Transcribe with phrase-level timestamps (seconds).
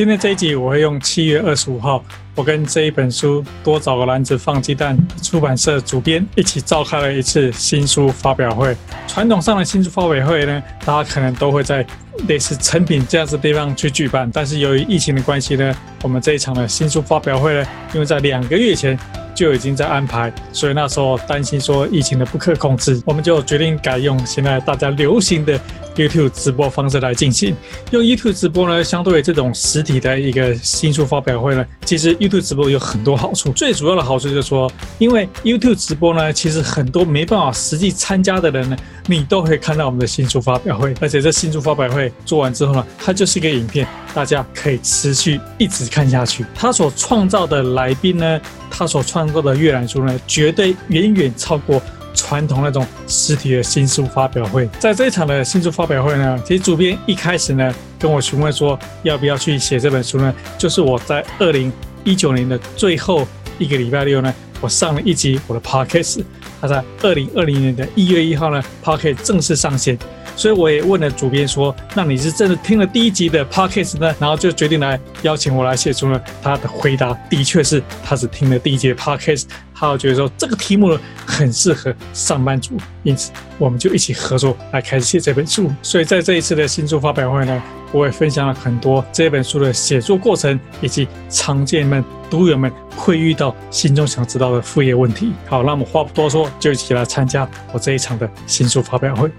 [0.00, 2.02] 今天这一集我会用七月二十五号，
[2.34, 8.74] 我跟这一本书多找个篮子放鸡蛋出版社主编一起召开了一次新书发表会。
[9.06, 11.84] 传统上的新书发表会呢，大家可能都会在
[12.28, 18.98] 类似成品这样子的地方去举办，但是由于疫情的关系呢，我们这一场的新书发表会呢，因为在两个月前。
[19.40, 25.58] 就已经在安排，所以那时候担心说疫情的不可控制，我们就决定改用现在大家流行的
[25.96, 27.56] YouTube 直播方式来进行。
[27.90, 33.50] 用 YouTube 直播呢，相对于这种实体的一个新书发表会呢，其实 YouTube 直播有很多好处。
[33.52, 40.94] 最主要的好处就是说，因为 YouTube 直播呢，其实很多没办法实际参加的人呢，你都会看到我们的新书发表会。
[41.00, 46.44] 而且这新书发表会做完之后呢，它就是一个影片，大家可以持续一直看下去。
[46.54, 51.80] 他所创造的来宾呢，他所创造的阅览书呢，绝对远远超过
[52.14, 54.68] 传统那种实体的新书发表会。
[54.78, 60.34] 在这一场的新书发表会呢，其实主编一开始呢跟我询问说，要不要去写这本书呢？
[60.58, 61.72] 就是我在二零
[62.04, 63.26] 一九年的最后
[63.58, 66.22] 一个礼拜六呢，我上了一集我的 Podcast，
[66.60, 69.98] 他在二零二零年的一月一号呢，Podcast 正式上线。
[70.36, 76.20] 所以我也问了主编说：“那你是真的听了第一集的 podcast 呢？”然后就决定来邀请我来写书呢。
[76.42, 79.44] 他的回答的确是，他只听了第一集 podcast，
[79.80, 85.72] 他觉得说这个题目呢很适合上班族，因此我们就一起合作来开始写这本书。
[85.82, 95.32] 所以在这一次的新书发表会呢，我也分享了很多这本书的写作过程，以及常见们读友们会遇到心中想知道的副业问题。
[95.48, 99.30] 好，那我们话不多说，就一起来参加我这一场的新书发表会。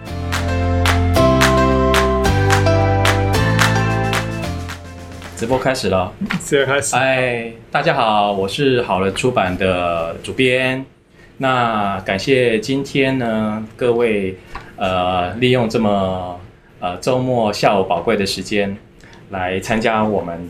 [5.42, 6.96] 直播开始了，直播开始。
[6.96, 10.86] 哎，大家好，我是好了出版的主编。
[11.38, 14.38] 那感谢今天呢，各位
[14.76, 16.40] 呃利用这么
[16.80, 18.78] 呃周末下午宝贵的时间
[19.32, 20.48] 来参加我们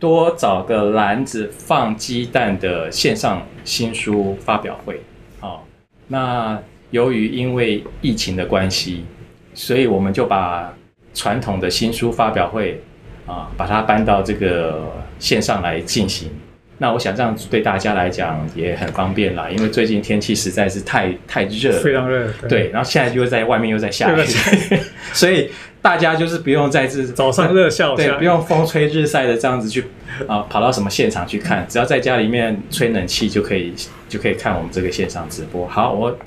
[0.00, 5.02] 多找个篮子放鸡蛋的线上新书发表会。
[5.38, 5.66] 好，
[6.08, 6.58] 那
[6.92, 9.04] 由于因为疫情的关系，
[9.52, 10.72] 所以我们就把
[11.12, 12.82] 传统的新书发表会。
[13.26, 16.30] 啊，把它搬到这个线上来进行。
[16.78, 22.28] 那我想这样对大家来讲也很方便啦，因为最近天气实在是太太热了，非常热。
[22.42, 24.20] 对，对，然后现在又在外面又在下雨，
[25.14, 29.84] 所以大家就是不用在这早上热下午下，对，不用风吹日晒的这样子去
[30.26, 33.72] 啊跑到什么现场去看，只要在家里面吹冷气就可以
[34.08, 35.68] 就可以看我们这个线上直播。
[35.68, 36.18] 好，我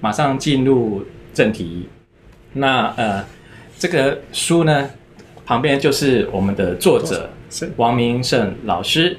[0.00, 1.04] 马上进入
[1.34, 1.86] 正题。
[2.54, 3.22] 那呃，
[3.78, 4.90] 这个书呢？
[5.44, 7.28] 旁边就是我们的作者
[7.76, 9.16] 王明胜老师，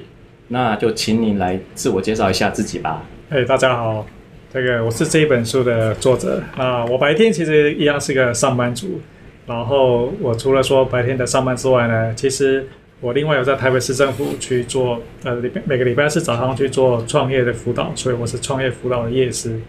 [0.48, 3.04] 那就请你来自我介绍一下自己吧。
[3.28, 4.06] 哎、hey，大家好，
[4.52, 6.84] 这个我是这一本书的作者啊。
[6.86, 9.00] 我白天其实一样是个上班族，
[9.46, 12.66] 然后我除了说白天的上班之外呢，其实
[13.00, 15.36] 我另外有在台北市政府去做呃，
[15.66, 19.60] 每个礼拜是早上去做创业的辅导，所以我是创业辅导的业师。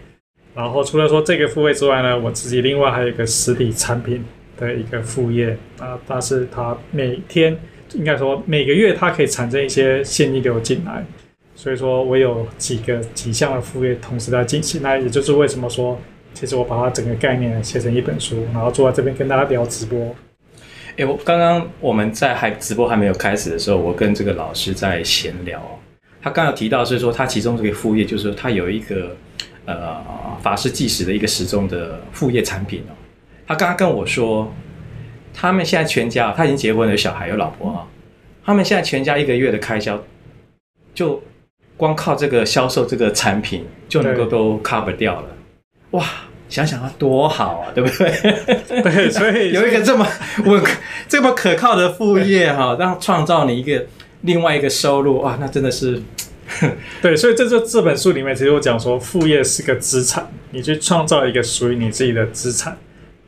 [0.54, 4.24] 然后除了说这个副业之外呢，我自己另外还有一个实体产品。
[4.56, 7.56] 的一个副业啊，但是它每天
[7.94, 11.04] 应该说每个月它可以产生一些现金流进来，
[11.54, 14.82] 所以说我有几个几项的副业同时在进行。
[14.82, 15.98] 那也就是为什么说，
[16.34, 20.14] 其实我把它整个概念写成一本书，然后坐在这边跟大家聊直播。
[20.96, 25.60] 哎，我刚刚我们在还直播还没有开始的时候，我跟这个老师在闲聊，
[26.20, 29.14] 他刚刚提到是说他其中这个副业就是他有一个
[29.66, 30.02] 呃
[30.42, 32.92] 法式计时的一个时钟的副业产品哦。
[33.46, 34.52] 他刚刚跟我说，
[35.32, 37.86] 他们现在全家，他已经结婚了，有小孩，有老婆啊。
[38.44, 40.02] 他们现在全家一个月的开销，
[40.94, 41.22] 就
[41.76, 45.28] 光靠这个销售这个产品就能够都 cover 掉了。
[45.92, 46.04] 哇，
[46.48, 48.82] 想想啊，多好啊，对不对？
[48.82, 50.06] 对，所以 有一个这么
[50.44, 50.62] 稳、
[51.08, 53.86] 这么可靠的副业哈，让创造你一个
[54.22, 56.02] 另外一个收入哇，那真的是。
[57.02, 62.78] 对，所以这就这本书里面，其实我讲说，副业是个资产，你去创造一个属于你自己的资产。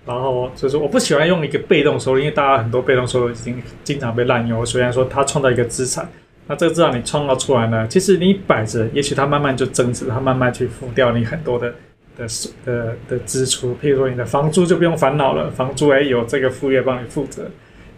[0.08, 4.64] 然后就是我不喜欢用一个被动收入，因为大家很多被动收入已经经常被滥用。
[4.64, 6.08] 虽然说它创造一个资产，
[6.46, 11.75] 那这个资产你创造出来呢，其实你摆着，也许它慢慢就增值，它慢慢去付掉你很多的
[12.16, 12.26] 的
[12.64, 13.76] 的的支出。
[13.82, 17.43] 譬如说你的房租就不用烦恼了，房租诶有这个副业帮你负责。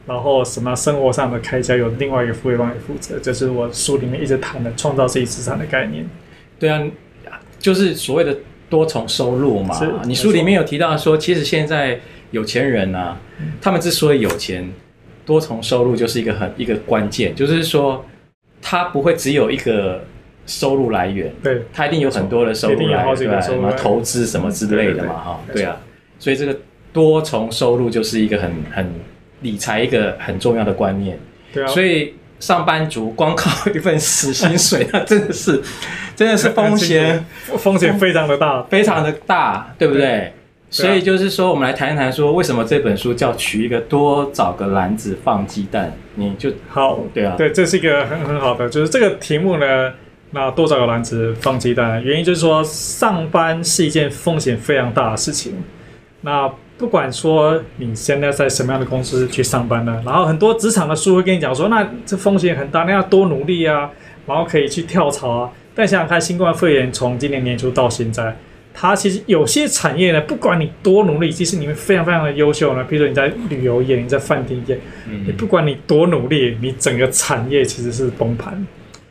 [0.04, 6.04] 然后什么生活上的开销有另外一个副业帮你负责，这是我书里面一直谈的创造自己资产的概念。
[6.58, 6.82] 对啊，
[7.60, 8.36] 就是所谓的。
[8.70, 12.00] 多重收入嘛，你书里面有提到说，其实现在
[12.30, 13.18] 有钱人啊，
[13.60, 14.72] 他们之所以有钱，
[15.26, 18.02] 多重收入就是一个很一个关键，就是说
[18.62, 20.04] 他不会只有一个
[20.46, 25.76] 收入来源，对，他一定有很多的收入来源，对，什么投资什么之类的嘛，哈，对啊，
[26.18, 26.56] 所以这个
[26.92, 28.88] 多重收入就是一个很很
[29.40, 31.18] 理财一个很重要的观念，
[31.52, 35.62] 对啊，所以上班族光靠一份死薪水， 那真的是
[36.16, 37.24] 真的是风险，
[37.58, 40.02] 风险非常的大，非常的大，对不对？
[40.02, 40.32] 对，
[40.70, 45.92] 所以就是说，我们来谈一谈，说为什么这本书叫取一个多找个篮子放鸡蛋？
[46.14, 49.92] 你就好，对啊，对，这是一个很很好的，就是这个题目呢，
[50.30, 55.62] 那多找个篮子放鸡蛋，原因就是说，上班是一件风险非常大的事情，
[56.22, 56.50] 那。
[56.80, 63.90] 不管说你现在在什么样的公司去上班呢，然后很多职场的书会跟你讲说，那这风险很大，那要多努力啊，
[64.26, 65.50] 然后可以去跳槽啊。
[65.74, 68.34] 但想想看，新冠肺炎从今年年初到现在，
[68.72, 74.80] 它其实有些产业呢，不管你多努力，即使你们非常非常的优秀呢，比如说你在旅游业，你在饭店业，
[75.26, 78.66] 你不管你多努力，你整个产业其实是崩盘。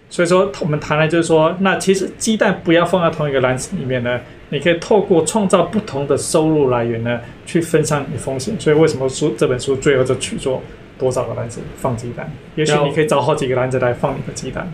[0.09, 4.19] 所以说，我们谈的就是说，那其实鸡蛋不要放在同一个篮子里面呢。
[4.49, 8.59] 你可以透过创造不同的收入来源呢，去分散你风险。
[8.59, 10.61] 所以为什么书这本书最后就取做
[10.97, 12.31] 多少个篮子放鸡蛋？
[12.55, 14.71] 也许你可以找好几个篮子来放你的鸡蛋。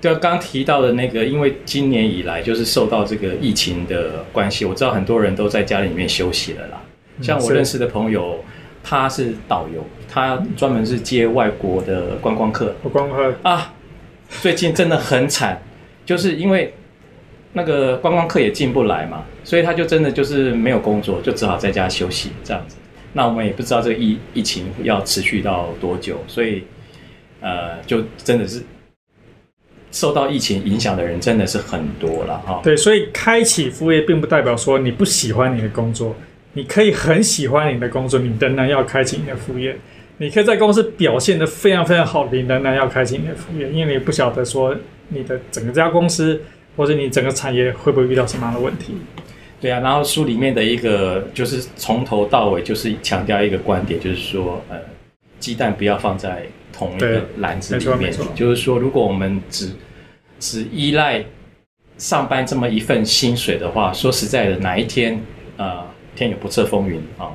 [0.00, 6.82] 对啊，刚提到的那个，因为今年以来就是受到这个疫情的关系，我知道很多人都在家里面休息了啦。
[7.20, 8.44] 像我认识的朋友，嗯、
[8.82, 12.74] 他是导游，他专门是接外国的观光客。
[12.82, 13.74] 观光客啊，
[14.40, 15.62] 最近真的很惨，
[16.06, 16.72] 就是因为。
[17.54, 22.76] 那个观光客也进不来嘛，所以他就真的就是没有工作，就只好在家休息这样子。
[23.12, 26.64] 那我们也不知道这个疫疫情要持续到多久，所以
[27.42, 28.62] 呃，就真的是
[29.90, 32.62] 受到疫情影响的人真的是很多了哈。
[32.64, 36.16] 对，所以开启副业并不代表说你不喜欢你的工作，
[36.54, 39.76] 你可以很喜欢你的工作，你仍然要开启你的副业。
[40.16, 44.74] 你可以在公司表现得非常非常好，你仍然要开启你的副业，因为你不晓得说
[45.08, 46.40] 你的整个家公司。
[46.76, 48.94] 或者你整个产业会不会遇到什么样的问题？
[49.60, 54.76] 对啊，然后书里面的一个就是从头到尾就是强调一个观点，就是说，呃，
[55.38, 56.42] 鸡蛋不要放在
[56.72, 58.12] 同一个篮子里面。
[58.34, 59.70] 就是说，如果我们只
[60.40, 61.24] 只依赖
[61.96, 65.22] 上班这么一份薪水的话，说实在的，哪一天
[65.56, 65.86] 呃
[66.16, 67.30] 天有不测风云啊，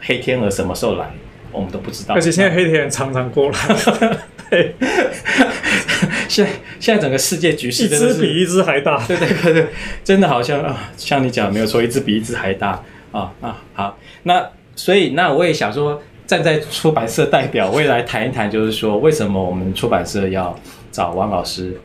[0.00, 1.10] 黑天鹅什么时候来，
[1.50, 2.14] 我们都不知道。
[2.14, 3.58] 而且现在黑天鹅常常过来。
[4.50, 4.74] 对。
[6.28, 6.50] 现在
[6.82, 9.66] 现在整个世界局势，一只比一只还大，对对对对，
[10.02, 12.82] 真的好像啊，像你讲没有错，一只比一只还大
[13.12, 20.58] 啊啊好，那所以那我也想说，站在出版社代表，我也来谈一谈，就是说为什么我们出版社要
[20.90, 21.80] 找王老师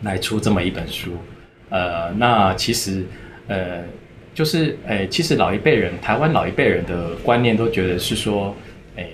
[0.00, 1.10] 来出这么一本书？
[1.68, 3.04] 呃，那其实
[3.48, 3.84] 呃，
[4.32, 8.56] 就是诶，其实老一辈人，台湾老一辈人的观念都觉得是说，
[8.96, 9.10] 诶，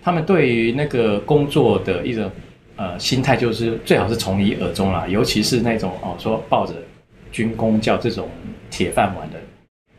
[0.00, 2.30] 他们对于那个工作的一种。
[2.76, 6.74] 呃，心态就是最好是从一而终啦，尤其是那种哦，说抱着
[7.30, 8.28] 军工教这种
[8.68, 9.36] 铁饭碗的，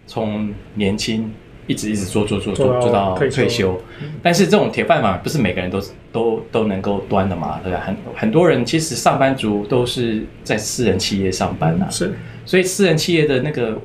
[0.05, 1.33] 从年轻
[1.67, 3.79] 一直一直做做做做做到退休。
[4.21, 5.81] 但是这种铁饭碗不是每个人都
[6.11, 7.81] 都都能够端的嘛，对吧？
[7.85, 12.13] 很很多人其实上班族都是在私人企业上班呐，是，
[12.45, 13.79] 所以私人企业的那个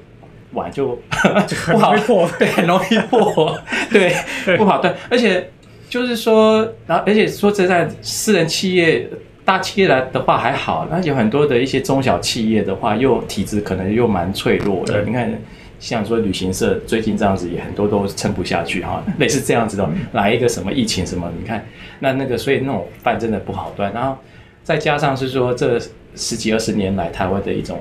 [0.52, 0.98] 碗就
[1.70, 3.56] 不好破，对，很容易破，
[3.92, 4.12] 对，
[4.58, 5.48] 不好端，而且。
[5.90, 9.10] 就是说，然后而且说这在，私人企业、
[9.44, 15.02] 大企业来的话还好，那有很多的一些中小企业的话，又体质可能又蛮脆弱的。
[15.02, 15.36] 你看，
[15.80, 19.02] 像说旅行社最近这样子，也很多都撑不下去哈。
[19.18, 21.66] 类似这样子的，来一个什么疫情什么，你看
[21.98, 23.92] 那那个，所以那种饭真的不好端。
[23.92, 24.16] 然后
[24.62, 25.76] 再加上是说，这
[26.14, 27.80] 十几二十年来台湾的一种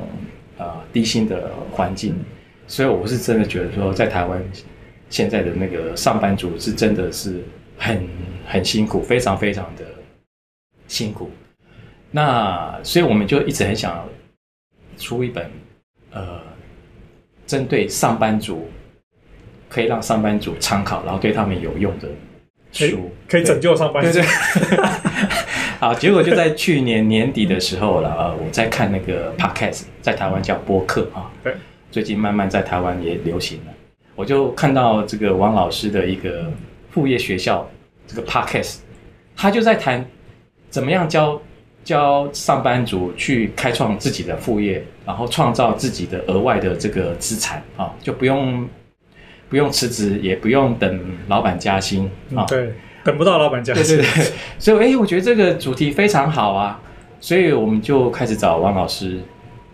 [0.57, 2.15] 呃低薪的环境，
[2.65, 4.41] 所以我是真的觉得说，在台湾
[5.11, 7.43] 现在的那个上班族是真的是。
[7.79, 8.07] 很
[8.45, 9.85] 很辛苦，非常非常的
[10.87, 11.31] 辛苦。
[12.11, 14.05] 那所以我们就一直很想
[14.97, 15.49] 出一本
[16.11, 16.41] 呃，
[17.47, 18.69] 针对上班族
[19.69, 22.09] 可以让上班族参考，然后对他们有用的
[22.71, 24.23] 书，可以拯救上班对对
[25.79, 31.55] 好，结果就在去年年底的时候了，呃，我在看那个 podcast，在台湾叫播客啊，对，
[31.91, 33.73] 最近慢慢在台湾也流行了。
[34.15, 36.51] 我就看到这个王老师的一个。
[36.99, 37.65] 副业学校
[38.05, 38.79] 这个 podcast，
[39.33, 40.05] 他就在谈
[40.69, 41.41] 怎么样教
[41.81, 48.67] 教上班族去开创自己的副业，然后创造自己的额外的这个资产啊，就不用
[49.47, 52.03] 不用辞职，也不用等老板加薪
[52.35, 52.45] 啊、嗯。
[52.47, 52.73] 对，
[53.05, 53.95] 等不到老板加薪。
[53.95, 54.31] 对对对。
[54.59, 56.77] 所以，哎、欸，我觉得这个主题非常好啊，
[57.21, 59.21] 所以我们就开始找王老师，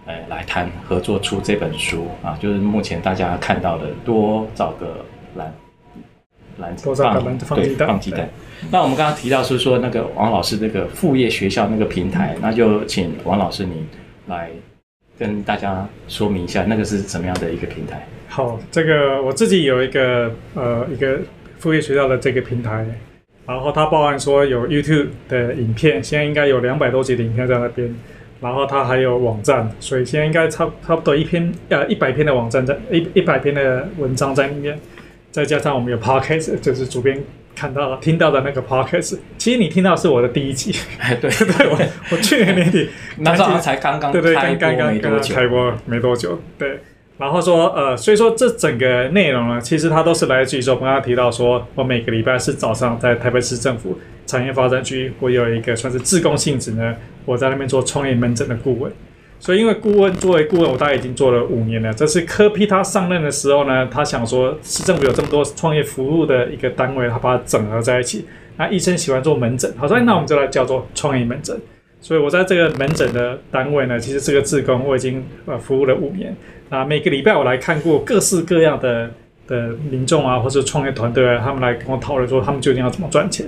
[0.05, 5.03] 哎，来谈合作出这本书啊，就是目前大家看到的，多找个
[6.57, 6.69] 篮。
[6.69, 8.29] 篮子放篮子放鸡蛋，放鸡蛋。
[8.71, 13.85] 那我们刚刚提到是说那个王老师那个副业学校那个平台，那就请王老师你
[14.27, 14.49] 来
[15.17, 18.07] 跟大家说明一下，那个是什么样的一个平台？
[18.27, 21.19] 好，这个我自己有一个呃一个
[21.59, 22.85] 副业学校的这个平台，
[23.45, 27.93] 然后他报案说有 YouTube 的影片，现在应该有两百多集的影片在那边。
[28.41, 34.77] 然后它还有网站，所以现在应该差差不多一篇呃一百篇的网站在一一百篇的文章在里面，
[35.35, 37.21] 再加上我们有 Podcast，就是主编
[37.53, 39.17] 看到听到的那个 Podcast。
[39.37, 41.77] 其实你听到是我的第一集，哎对 对，我
[42.11, 42.87] 我去年年底
[43.19, 46.79] 那时候才刚刚对对刚刚刚刚开播没多久，对。
[47.17, 58.89] 然后说，呃，所以说这整个内容呢，其实它都是来自于说，我刚刚提到说，我每个礼拜是早上在台北市政府产业发展局，我有一个算是自工性质呢，我在那边做创业门诊的顾问。
[59.45, 61.93] 所以因为顾问作为顾问，我大概已经做了五年了。
[61.93, 68.25] 这是柯批他上任的时候呢，他想说市政府有这么多创业服务的一个单位，他把它整合在一起。
[68.57, 71.55] 那医生喜欢做门诊，好，所以那我们就来叫做创业门诊。
[72.01, 76.35] 所以我在这个门诊的单位呢，其实这个志工我已经呃服务了五年。
[76.69, 79.11] 啊，每个礼拜我来看过各式各样的
[79.47, 83.45] 的民众啊，或者创业团队啊，他们来跟我讨论说他们究竟要怎么赚钱。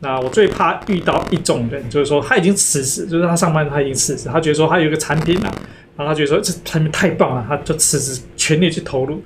[0.00, 5.52] 那我最怕遇到一种人，就是说他已经辞职，就是他上班他已经辞职，他觉得说他有一个产品啊，
[5.96, 9.22] 然后他觉得说这产品太棒了，他就辞职全力去投入。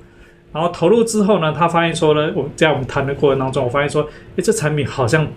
[0.51, 4.03] 然后投入之后呢，他发现说呢，我在我们谈的过程当中，我发现说，
[4.35, 5.27] 诶，这产品好像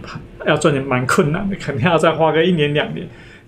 [0.47, 3.07] 要赚钱蛮困难的，肯定要再花个一年两年。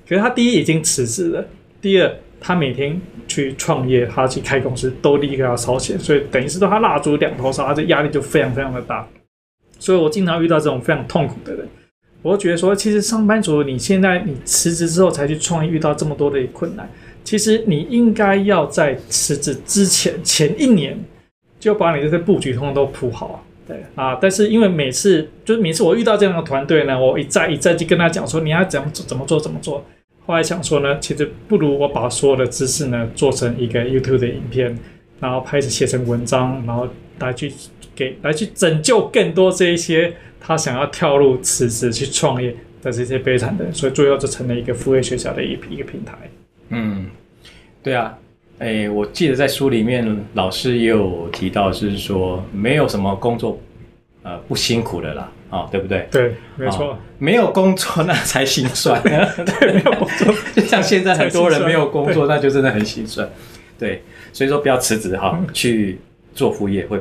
[0.08, 1.44] 可是他第一已经辞职了，
[1.80, 2.12] 第二。
[2.42, 9.06] 他每天去创业，他去开公司，都立刻要烧钱，所以等于是说他蜡烛两头烧，他这压力就非常非常的大。
[9.78, 11.68] 所以我经常遇到这种非常痛苦的人，
[12.22, 16.88] 我觉得说，其实上班族你现在你辞职之后才去创业，遇到这么多的困难，
[17.24, 20.98] 其实你应该要在辞职之前前一年
[21.58, 24.18] 就把你这些布局通通都铺好，对啊。
[24.20, 29.84] 但是因为每次就是每次我遇到这样的团队呢，我一再一再去跟他讲说，你要怎么怎么做怎么做。
[30.26, 34.78] 后来想说呢，其实不如我把所有的知识呢做成一个 YouTube 的影片，
[35.18, 36.86] 然后拍成写成文章，然后
[37.18, 37.52] 来去
[37.96, 46.14] 给来去拯救更多这一些他想要跳入辞职去创业的这些悲惨的人，所以最后就成了一个副业学校的一个一个平台。
[46.70, 47.06] 嗯，
[47.82, 48.16] 对啊，
[48.58, 53.60] 哎，我记得在书里面老师也有提到，就是说没有什么工作
[54.22, 55.30] 呃不辛苦的啦。
[55.50, 56.06] 啊、哦，对不对？
[56.12, 59.02] 对，没错、哦，没有工作那才心酸。
[59.02, 59.10] 对，
[59.44, 63.28] 对，没有工作， 就像现在很多人没有工作，那就真的很心酸。
[63.76, 64.00] 对，
[64.32, 65.98] 所以说不要辞职哈，去
[66.36, 67.00] 做副业会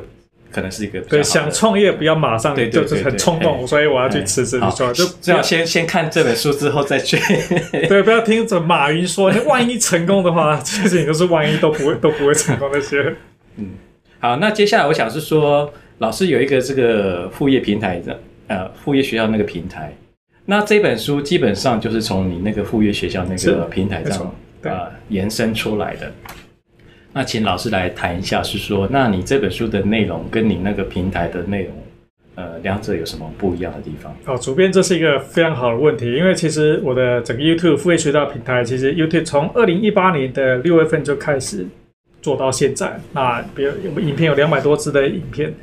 [0.52, 1.22] 可能是一个对。
[1.24, 4.60] 想创业不要马上就是很冲动，所以我要去辞职。
[4.60, 7.18] 你说，就要先先看这本书之后再去。
[7.88, 13.16] 对，不要听着马云说，万一成功的话， 其实你都是万一都不会都不会成功那些。
[13.58, 13.72] 嗯，
[14.20, 18.20] 好，那接下来我想是说，老师有一个这个副业平台的。
[18.52, 19.94] 呃，副业学校那个平台，
[20.46, 26.12] 那这本书基本上就是从你那个副业学校那个平台上呃延伸出来的。
[27.20, 31.74] 那请老师来谈一下，是说，那你这本书的内容跟你那个平台的内容，
[32.36, 34.16] 呃，两者有什么不一样的地方？
[34.24, 41.68] 哦，主编，这是一个非常好的问题，因为其实我的整个 YouTube 付费渠道平台，其实 YouTube 从二零一八年的六月份就开始
[42.22, 45.54] 做到现在，那比如我们影片有两百多支的影片。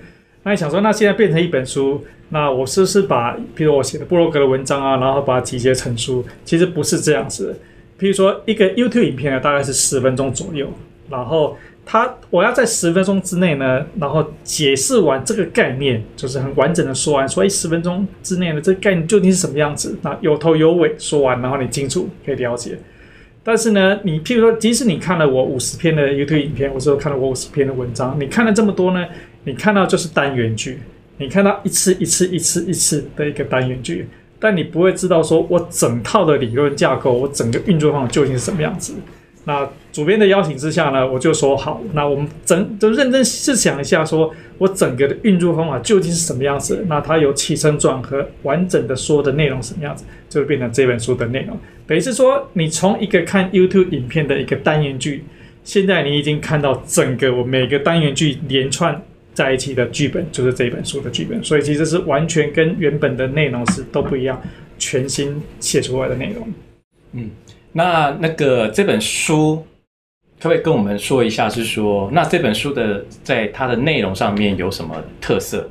[0.42, 6.22] 那你想说，那现在变成一本书，那我是不是把，比如我写的部落格的文章啊，然后把它集结成书？
[6.44, 7.56] 其实不是这样子的。
[7.96, 10.70] 比如说一个 YouTube 影片呢，大概是十分钟左右，
[11.08, 19.96] 然后他我要在十分钟之内呢，然后解释完这个概念，就是很完整的说完，所以十分钟之内的这个概念究竟是什么样子？
[20.02, 22.78] 那有头有尾说完，然后你清楚可以了解。
[23.44, 29.06] 但是呢，你譬如说，即使你看了我五十篇的 YouTube 影片，或者看了我五十篇的文章，你看了这么多呢？
[29.44, 30.80] 你看到就是单元剧，
[31.18, 34.08] 你看到一次一次一次一次的一个单元剧，
[34.40, 38.94] 但你不会知道说我整套的理论架构，我整个运作方法究竟是什么样子。
[39.46, 46.84] 那主编的邀请之下呢，我就说好，那我们整就认真试想一下说，我整个的运作方法究竟是什么样子。
[46.88, 51.58] 那它有起承转合，完整的说的内容什么样子，就会变成这本书的内容。
[51.86, 55.24] 等于是说，你从一个看 YouTube 影片的一个单元剧，
[55.64, 59.02] 现在你已经看到整个我每个单元剧连串。
[59.36, 64.40] 在一起的剧本就是这本书的剧本，所以其实是完全跟原本的内容是都不一样，
[64.78, 66.48] 全新写出来的内容。
[67.12, 67.28] 嗯，
[67.76, 69.56] 那那个这本书
[70.40, 71.46] 可不可以跟我们说一下？
[71.46, 75.68] 是说那这本书的在它的内容上面有什么特色，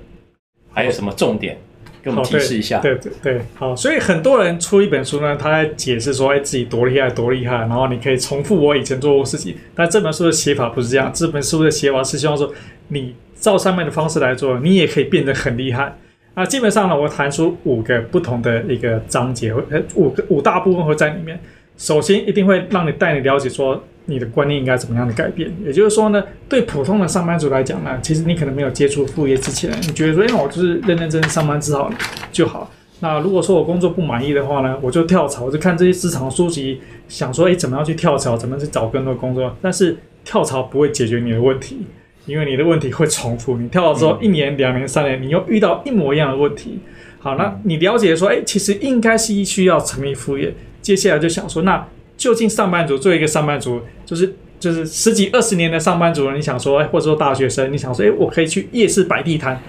[0.71, 1.57] 还有什么重点，
[2.03, 2.79] 给我们提示一下。
[2.79, 3.75] 对对对，好。
[3.75, 9.55] 所以很多人出一本书呢，他在解释说，哎，自己多厉害，多厉害，然后你可以重复我以前做过事情。
[9.73, 12.53] 但这本书的写法不是这样，这本书的写法是希望说
[12.89, 13.15] 你。
[13.37, 15.93] 照上面的方式来做，你也可以变得很厉害。
[16.33, 21.39] 那基本上呢，我谈出五个不同的一个章节，呃，五个五大部分会在里面。
[21.77, 25.51] 首先，一定会让你带你了解说你的观念应该怎么样的改变。
[25.65, 31.89] 也就是说呢，对普通的上班族来讲呢，其实你可能没有接触副业之前，你觉得说，因为我就是认认真真上班之后
[32.31, 32.71] 就好。
[33.01, 36.79] 那如果说我工作不满意的话呢，我就跳槽，我就看这些职场书籍，
[37.09, 39.53] 想说，哎，怎么样去跳槽，怎么去找更多工作。
[39.61, 41.85] 但是跳槽不会解决你的问题，
[42.25, 43.57] 因为你的问题会重复。
[43.57, 46.79] 你跳槽之后，一年、两年、三年，你又遇到一模一样的问题。
[47.19, 50.53] 好，那你了解说，哎，其实应该是需要成立副业。
[50.85, 51.83] 接下来就想说，那
[52.15, 59.59] 究竟上班族作为一个上班族，就是就是十几二十年的上班族，你想说，哎，或者说大学生，你想说，哎，我可以去夜市摆地摊。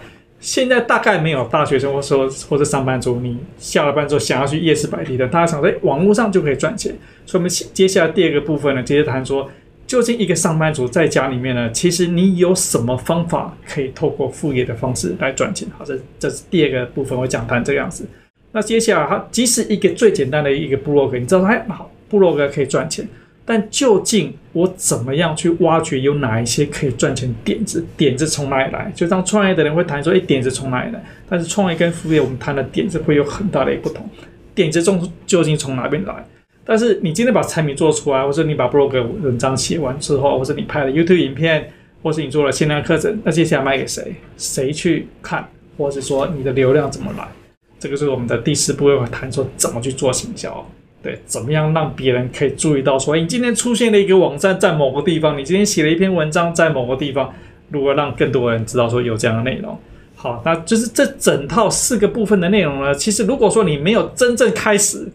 [0.40, 6.94] 现在大概没有大学生或说或者上班族，你下了班之后想要去夜市摆地摊，大家想说，哎，网络上就可以赚钱。
[7.24, 9.50] 所以，我们接下来第二个部分呢，接着谈说，
[9.86, 15.66] 究竟一个上班族在家里面呢，其实你有什么方法可以透过副业的方式来赚钱？
[15.78, 18.06] 好，这这是第二个部分，我讲谈这个样子。
[18.56, 23.06] 那接下来，它即使一个最简单的一个部落格，你知道它好，部落格可以赚钱。
[23.44, 27.84] 但究竟我怎么样去挖掘有哪一些可以赚钱点子？
[27.98, 28.90] 点子从哪里来？
[28.96, 31.04] 就当创业的人会谈说，哎，点子从哪里来？
[31.28, 34.08] 但是创业跟副业，我们谈的点子会有很大的一不同。
[34.54, 36.14] 点子中究竟从哪边来？
[36.64, 41.70] 但是你今天把产品做出来，或者你把 blog 文章写完之后，或者你拍了 YouTube 影片，
[42.02, 44.14] 或是你做了线上课程，那接下来卖给谁？
[44.38, 45.46] 谁去看？
[45.76, 47.28] 或者说你的流量怎么来？
[47.78, 50.66] 这个是我们的第四步，会谈说怎么去做行销。
[51.02, 57.32] 对，怎么样让别人可以注意到说，你今天出现了一个网站在某个地方，你今天写了一篇文章在某个地方，
[57.70, 59.78] 如何让更多人知道说有这样的内容？
[60.16, 62.94] 好，那就是这整套四个部分的内容呢。
[62.94, 65.06] 其实如果说你没有真正开始，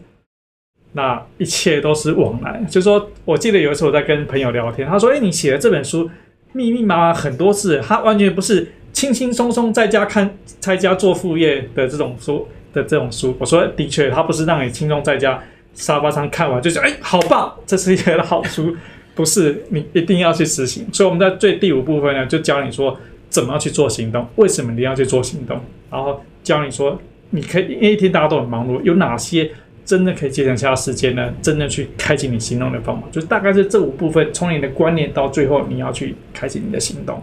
[0.92, 2.64] 那一切都是往来。
[2.68, 6.08] 就是说我记得有一次我在跟朋友聊天，他说：“哎，你写的这本书
[6.52, 15.42] 密密麻麻很多字，他完全不是轻轻松松在家看，在家做副业的这种书的这种书。”我说：“的确，他不是让你轻松在家。”
[15.74, 18.76] 沙发上看完就觉得哎，好棒，这是一个好书，
[19.14, 20.86] 不是你一定要去实行。
[20.92, 22.94] 所以我们在最第五部分呢，就教你说
[23.30, 25.58] 怎么样去做行动，为什么你要去做行动，
[25.90, 29.50] 然后教你说你可以，因为一天大家都很忙碌，有哪些
[29.82, 31.32] 真的可以节省下时间呢？
[31.40, 37.22] 真的去开启你行动的方法，就大概是这五部分，从你的观念到最后你要去开启你的行动，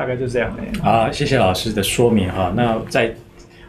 [0.00, 0.62] 大概就这样的。
[0.82, 2.50] 好，谢谢老师的说明哈。
[2.56, 3.14] 那在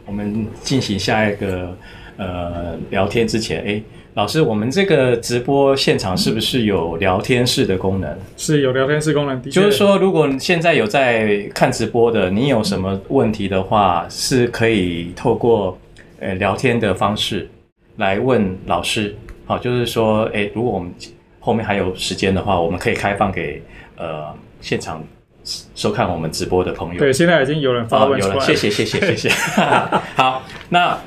[0.05, 1.75] 我们进行下一个
[2.15, 3.81] 呃聊天之前，哎。
[4.13, 8.17] 老师，我们这个直播现场是不是有聊天室的功能？
[8.35, 15.77] 是有聊天室功能的，就是说，如果现在有在看直播的，你有什么问题的话，是可以透过
[16.19, 17.49] 呃聊天的方式
[17.95, 19.15] 来问老师。
[19.45, 20.93] 好，就是说，哎，如果我们
[21.39, 23.63] 后面还有时间的话，我们可以开放给
[23.95, 24.25] 呃
[24.59, 25.01] 现场
[25.43, 26.99] 收看我们直播的朋友。
[26.99, 28.35] 对，现在已经有人发问出来了。
[28.35, 29.29] 哦，有了，谢谢，谢谢，谢谢。
[30.15, 30.97] 好，那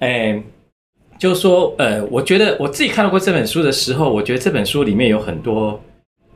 [0.00, 0.42] 哎。
[1.18, 5.80] 就是说，呃，我觉得我自己看到过这本书的时候，我觉得这本书里面有很多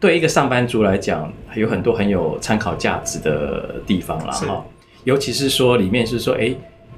[0.01, 4.65] 对一个上班族来讲，有很多很有参考价值的地方了哈。
[5.05, 6.53] 尤其是说里面是说，哎，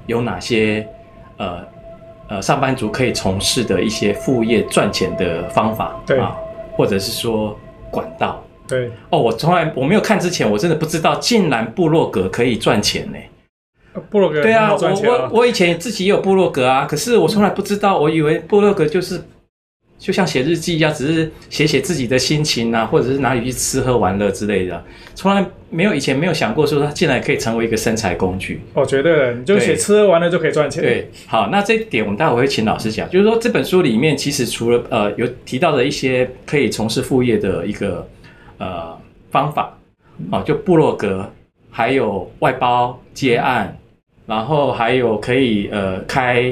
[0.07, 0.83] 有哪些
[1.37, 1.59] 呃
[2.27, 6.35] 呃上班族可以从事的一些副业赚钱的方法，对啊，
[6.75, 7.55] 或者是说
[7.91, 8.91] 管道，对。
[9.09, 13.17] 哦，我从来我没有看之前，我真的不知道，竟然部落格可以赚钱呢。
[14.09, 19.21] 部落格对啊，我我我以前自己也有部落格啊，可是我从来不知道，我以为部落格就是
[19.97, 24.83] 就像写日记一样，只是写写自己的心情啊，或者是哪里去吃喝玩乐之类的，
[25.15, 28.59] 从来没有以前没有想过说它竟然可以成为一个生财工具。
[28.73, 30.83] 哦，绝对的，你就写吃喝玩乐就可以赚钱。
[30.83, 38.05] 对，好，那这一点我们待会会请老师讲，就是说这本书里面其实除了呃有提到的一些可以从事副业的一个
[38.57, 38.97] 呃
[39.31, 39.77] 方法，
[40.31, 41.29] 哦，就部落格，
[41.69, 43.77] 还有外包接案。
[44.27, 46.51] 然后还有可以呃开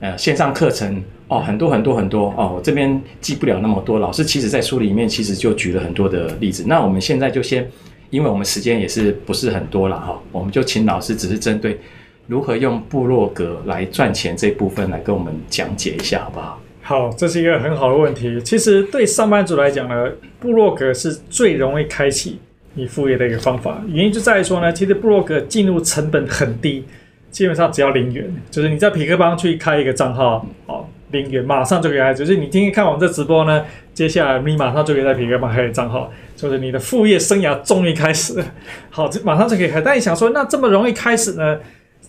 [0.00, 3.96] 呃线上课程哦，很多很多很多哦，我这边记不了那么多。
[3.96, 6.64] 老师其实在书里面其实就举了很多的例子。
[6.66, 7.70] 那我们现在就先，
[8.10, 11.78] 因为我们时间也是不是很多了哈，我们就请老师只是针对
[12.26, 16.60] 如何用部落格来赚钱这部分来跟我们讲解一下，好不好？
[16.82, 18.40] 好，这是一个很好的问题。
[18.42, 22.40] 其实对上班族来讲呢，部落格是最容易开启
[22.74, 23.80] 你副业的一个方法。
[23.88, 26.84] 原因就在于说呢，其实部落格进入成本很低。
[27.30, 32.12] 基本上只要零元，就是你在匹克邦去开一个账号，好，零元马上就可以开。
[32.12, 33.64] 就是你今天看我们这直播呢，
[33.94, 38.44] 接下来你马上就可以在匹克邦开个账号，就是你的副业生涯终于开始。
[38.90, 39.80] 好，这马上就可以开。
[39.80, 41.58] 但你想说，那这么容易开始呢？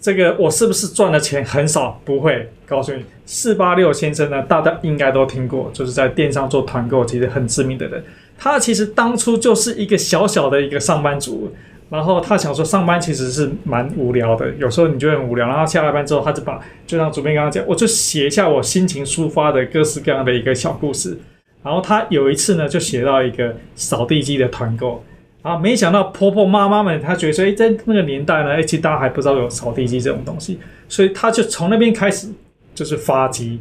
[0.03, 1.97] 这个我是不是赚的钱很少？
[2.03, 8.03] 不会，告诉你，四八六先生呢，大家应该都听过，就是在电商做团购，其实很知名的人。
[8.37, 11.49] 他其实当初就是一个小小的一个上班族。
[11.89, 15.47] 然后他想说，上班其实是蛮无聊的，有时候你觉得很无聊。
[15.47, 21.17] 然后下了班之后，他就把就像主编刚刚讲，我就写一下我心情抒发的各式各样的一个小故事。
[21.63, 25.01] 然后他有一次呢，就写到一个扫地机的团购，
[25.43, 30.57] 啊，没想到婆婆妈妈们她觉得说，哎，在那个年代呢，其实大家还不知道有扫地机这种东西，
[30.89, 32.27] 所以她就从那边开始
[32.73, 33.59] 就是发迹，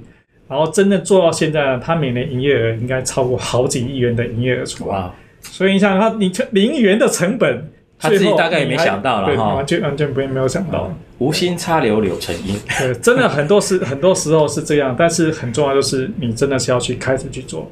[0.49, 4.95] 然后真的做到现在呢，他每年营业额应该超过好几亿元的营业额出来。
[4.95, 5.13] 哇！
[5.43, 7.69] 所以你想想，你零元的成本，
[7.99, 10.87] 他自己大概也没想到了哈，对，完全完全不会没有想到。
[10.89, 12.55] 嗯，无心插柳柳成荫。
[12.79, 17.69] 对，真的很多时很多时候是这样，但是很重要就是你真的是要去开始去做。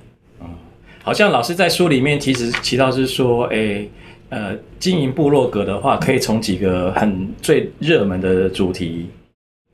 [1.01, 3.87] 嗯，好像老师在书里面其实提到是说，哎。
[4.33, 9.11] 呃，经营部落格的话，可以从几个很最热门的主题。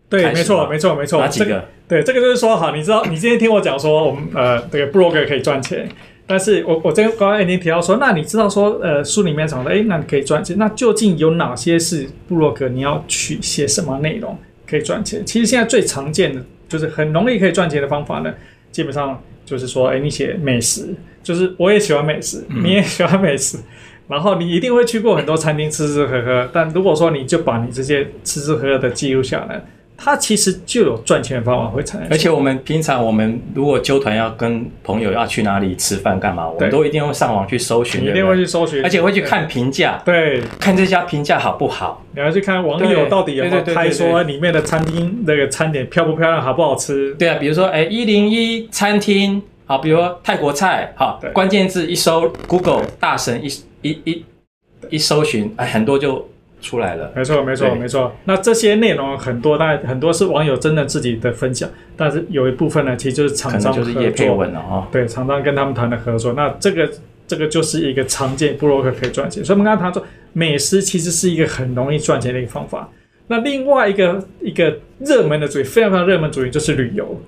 [0.08, 1.20] 对，没错，没错，没错。
[1.20, 1.44] 哪几个？
[1.44, 5.86] 这个、对，这个就是说，哈，你知道，你今天听我讲说，我们呃，这个部落格可以赚钱。
[6.26, 10.56] 但是我我这刚刚已经提到说，那你知道说，呃，书里面讲的，哎，那你可以赚钱。
[10.56, 12.66] 那究竟有哪些是部落格？
[12.70, 15.22] 你要去写什么内容可以赚钱？
[15.26, 18.32] 其实现在最常见的就是很容易可以赚钱的方法呢，
[18.72, 23.56] 基本上就是说，哎，你写美食，就是我也喜欢美食，你也喜欢美食。
[23.56, 23.62] 嗯
[24.08, 29.60] 然后你一定会去过很多餐厅吃吃喝喝，但如果说你就把你这些吃吃喝喝的记录下来，
[29.96, 32.08] 它其实就有赚钱的方法会产生。
[32.10, 42.04] 而且我们平常我们如果揪团要跟朋友要去哪里吃饭干嘛，我们都一定会上网去搜寻，一定会去搜寻，而且会去看评价，对，看这家评价好不好？
[42.14, 47.14] 你要去看网友到底有没有拍说里面的餐厅那个餐点漂不漂亮，好不好吃？
[47.14, 49.42] 对啊，比如说哎一零一餐厅。
[49.68, 53.48] 好，比如说泰国菜，好，关键字一搜，Google 大神一
[53.82, 54.24] 一一
[54.90, 56.24] 一搜寻，哎，很多就
[56.60, 57.12] 出来了。
[57.14, 58.12] 没错，没错，没错。
[58.24, 64.88] 那这些内容很多，但很多是网友真的自己的分享，但是有一部分呢，其实就是厂商就是业配文了啊。
[64.90, 66.90] 对，厂商跟他们谈的合作，那这个
[67.26, 69.44] 这个就是一个常见布洛克可以赚钱。
[69.44, 72.88] 所以我们刚才谈说，美食其实是一个很容易赚钱的一个方法。
[73.28, 77.20] 那另外一个一个热门的主题，非常非常热门主题就是旅游。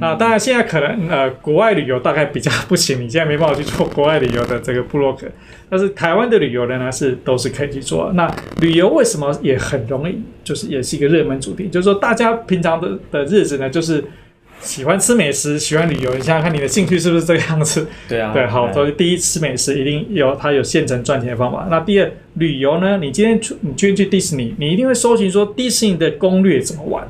[0.00, 5.26] 那当然，现在可能呃，国外旅游大概比较不行，你现在没办法去做国外旅游的这个布洛克。
[5.68, 8.10] 但是台湾的旅游呢，是都是可以去做。
[8.14, 11.68] 那旅游为什么也很容易，就是也是一个热门主题。
[11.68, 14.02] 就是说，大家平常的的日子呢，就是
[14.60, 16.14] 喜欢吃美食，喜欢旅游。
[16.14, 17.86] 你想想看，你的兴趣是不是这个样子？
[18.08, 18.32] 对啊。
[18.32, 21.68] 对，好，所以第一吃美食一定有它有现成赚钱的方法。
[21.70, 27.06] 那第二，旅游呢，你今天去你今天去迪士尼，你一定会搜寻说迪士尼的攻略怎么玩。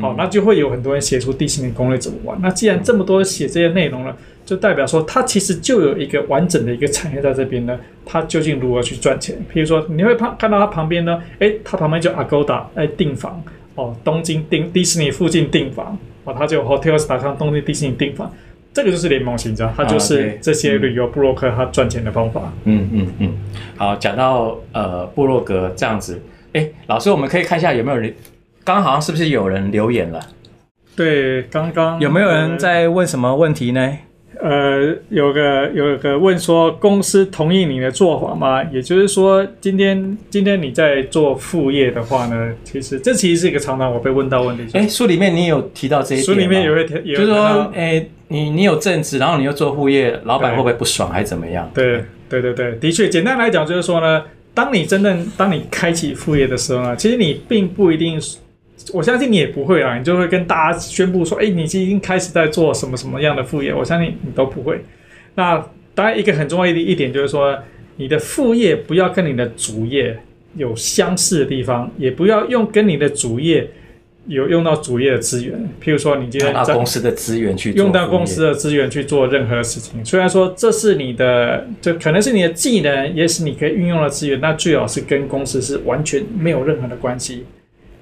[0.00, 2.38] 好，那就会有很多人写出迪士尼攻略怎么玩。
[2.40, 7.78] 那既然这么多人写这些内容了，就代表说它其实就有一个完整的一个产业在这边呢。
[8.06, 9.36] 它究竟如何去赚钱？
[9.52, 13.42] 譬如说，你会看看到它旁边呢，诶，它旁边就 Agoda 哎订房
[13.74, 18.32] 哦，东京订迪士尼附近订房哦，它就 Hotels.com 东京迪士尼订房，
[18.72, 22.52] 这个就是联盟行销，它就是这些旅游部落客它赚钱的方法。
[22.64, 23.32] 嗯嗯嗯。
[23.76, 26.20] 好，讲到呃部落格这样子，
[26.54, 28.12] 诶，老师，我们可以看一下有没有人。
[28.70, 30.20] 刚刚好像是不是有人留言了？
[30.94, 33.98] 对，刚刚有没有人在问什么问题呢？
[34.40, 38.62] 呃，有个有个问说，公司同意你的做法吗？
[38.72, 44.64] 也就是说，今天今天你在做副业的话呢，其实这其实是一个常常我被问到问题。
[44.78, 46.34] 哎，书里面你有提到这一点吗？
[46.34, 51.68] 书里面有一条，就是说，哎，你你有正职，然后你又做副业，老板会不会不爽，还是怎么样？
[51.74, 54.22] 对对对对，的确，简单来讲就是说呢，
[54.54, 58.16] 当你真正当你开启副业的时候呢，其实你并不一定。
[58.92, 63.74] 我相信你也不会啊，你就会跟大家宣布说，哎，你已经开始在做什么什么样的副业。
[63.74, 64.80] 我相信你都不会。
[65.34, 65.64] 那
[65.94, 67.58] 当然，一个很重要的一点就是说，
[67.96, 70.18] 你的副业不要跟你的主业
[70.56, 73.68] 有相似的地方，也不要用跟你的主业
[74.26, 75.56] 有用到主业的资源。
[75.82, 87.44] 譬如说，你今天用到公司的资源去用到公司的资源去做任何事情，虽然说这是你的，这可能是你的技能，也是你可以运用的资源，那最好是跟公司是完全没有任何的关系。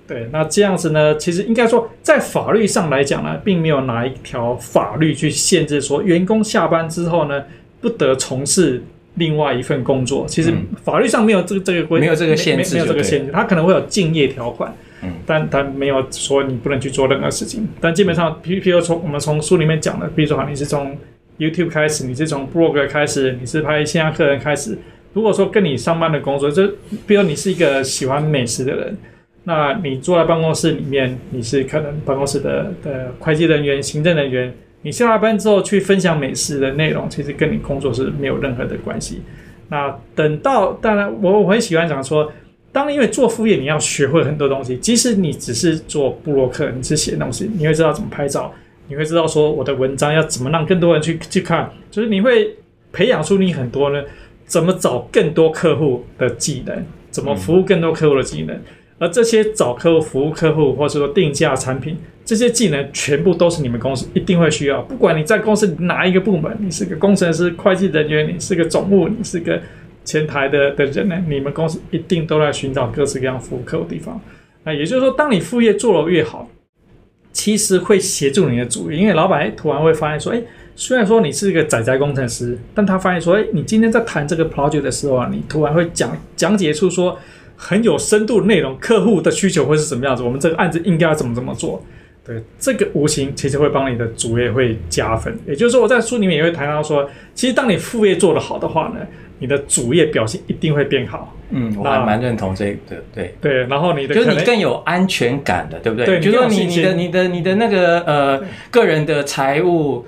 [0.08, 7.44] 对，那这样子呢，其实应该说，在法律上来讲呢，并没有哪一条法律去限制说，员工下班之后呢，
[7.82, 8.82] 不得从事
[9.16, 10.24] 另外一份工作。
[10.26, 10.50] 其实
[10.82, 17.68] 法律上没有这个这个规，没有这个限制，没有这个限制，他可能会有敬业条款，嗯，但他没有说你不能去做任何事情。
[17.78, 20.96] 但基本上，譬譬如从我们从书里面讲的，比如说哈，你是从
[21.38, 24.78] YouTube 开始，你是从 Blog 开始，你是拍线下课程开始。
[25.12, 26.66] 如果说跟你上班的工作，就
[27.06, 28.96] 比如你是一个喜欢美食的人。
[29.48, 34.52] 那你坐在办公室里面，你是可能办公室的的会计人员、行政人员。
[34.82, 39.22] 你下了班之后去分享美食的内容，其实跟你工作是没有任何的关系。
[39.70, 42.30] 那等到当然，我我很喜欢讲说，
[42.72, 44.76] 当因为做副业，你要学会很多东西。
[44.76, 48.52] 即使你只是做布洛克，你是写东西，你会知道怎么拍照，
[48.86, 52.54] 你会知道说我的文章要怎么让更多人去去看，就是你会
[52.92, 54.04] 培养出你很多呢，
[54.44, 58.54] 怎么找更多客户的技能，怎么服务更多客户的技能。
[58.54, 58.62] 嗯
[58.98, 64.82] 而这些找客户、服务客户，或者说定价产品，这些技能全部都是你们公司一定会需要。
[64.82, 69.60] 不管你在公司哪一个部门，你是个工程师、会计人员，你是个总务，你是个
[70.04, 74.20] 前台的的人呢，你们公司一定都在寻找各式各样服务客户地方。
[74.64, 76.50] 那也就是说，当你副业做得越好，
[77.32, 80.42] 其实会协助你的主业，因为老板突然会发现说，哎，
[80.74, 87.16] 虽然说你是一个宅宅工程师，但他发现说，哎，你今天在谈这个 project 的时候啊，你突然会讲讲解出说
[87.60, 91.84] 很有深度的内容，客户的需求会是什么样子，我们这个案子应该要怎么怎么做。
[92.24, 95.36] 对，这个无形其实会帮你的主业会加分。
[95.46, 99.00] 也就是说，我在书里面也会谈到说，其实当你副业做得好的话呢，
[99.38, 101.34] 你的主业表现一定会变好。
[101.50, 103.66] 嗯，我还蛮认同这个对，对对。
[103.66, 106.04] 然后你的就是你更有安全感的，对不对？
[106.04, 110.04] 对，就是说你你的你的你的那个呃个人的财务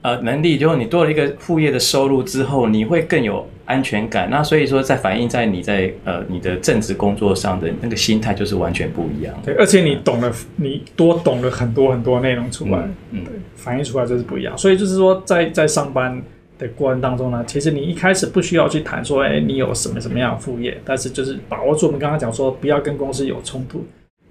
[0.00, 4.28] 呃能力，就是你多了一个副业的收入之后，你会更有安全感。
[4.30, 9.34] 那所以说，在反映在你在呃你的正职工作上的那个心态，就是完全不一样。
[9.44, 12.78] 对，而且你懂了，你多懂了很多很多内容出来，
[13.10, 14.56] 嗯，对，反映出来就是不一样。
[14.56, 16.22] 所以就是说，在在上班。
[16.58, 23.84] 的过程当中呢，其实你一开始不需要去谈说，哎，你有什么什么样的副业，但是就是把握住我们刚刚讲说，不要跟公司有冲突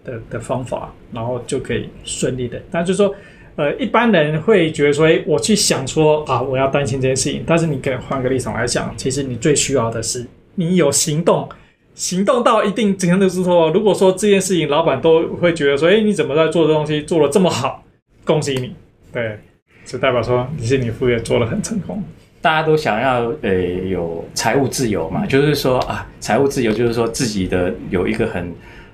[0.05, 2.61] 的的方法，然后就可以顺利的。
[2.71, 3.13] 但就是说，
[3.55, 7.43] 呃，一般人会觉得说，哎，我去想说啊，我要担心这件事情。
[7.45, 11.47] 但是你可以换个立场来想，其实你最需要的是你有行动，
[11.93, 17.83] 行动到一定程度之后，如果说这件事情老板都会觉得说，哎，你怎么在做这东西做得这么好，
[18.23, 18.73] 恭喜你，
[19.11, 19.37] 对，
[19.85, 22.01] 就代表说你是你副业做得很成功。
[22.41, 28.51] 大家都想要呃有财务自由嘛，就是说啊，财务自由就是说自己的有一个很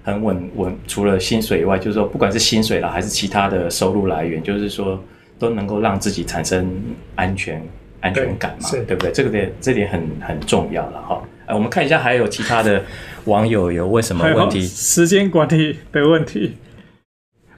[0.08, 4.98] 很稳稳，除了薪水以外，就是说不管是薪水啦还是其他的收入来源，就是说
[5.38, 6.66] 都能够让自己产生
[7.16, 7.62] 安全
[8.00, 9.12] 安全感嘛，对，对不对？
[9.12, 11.22] 这个点这点很很重要了哈。
[11.46, 12.82] 哎，我们看一下还有其他的
[13.26, 14.62] 网友有问什么问题？
[14.62, 16.56] 时间管理的问题。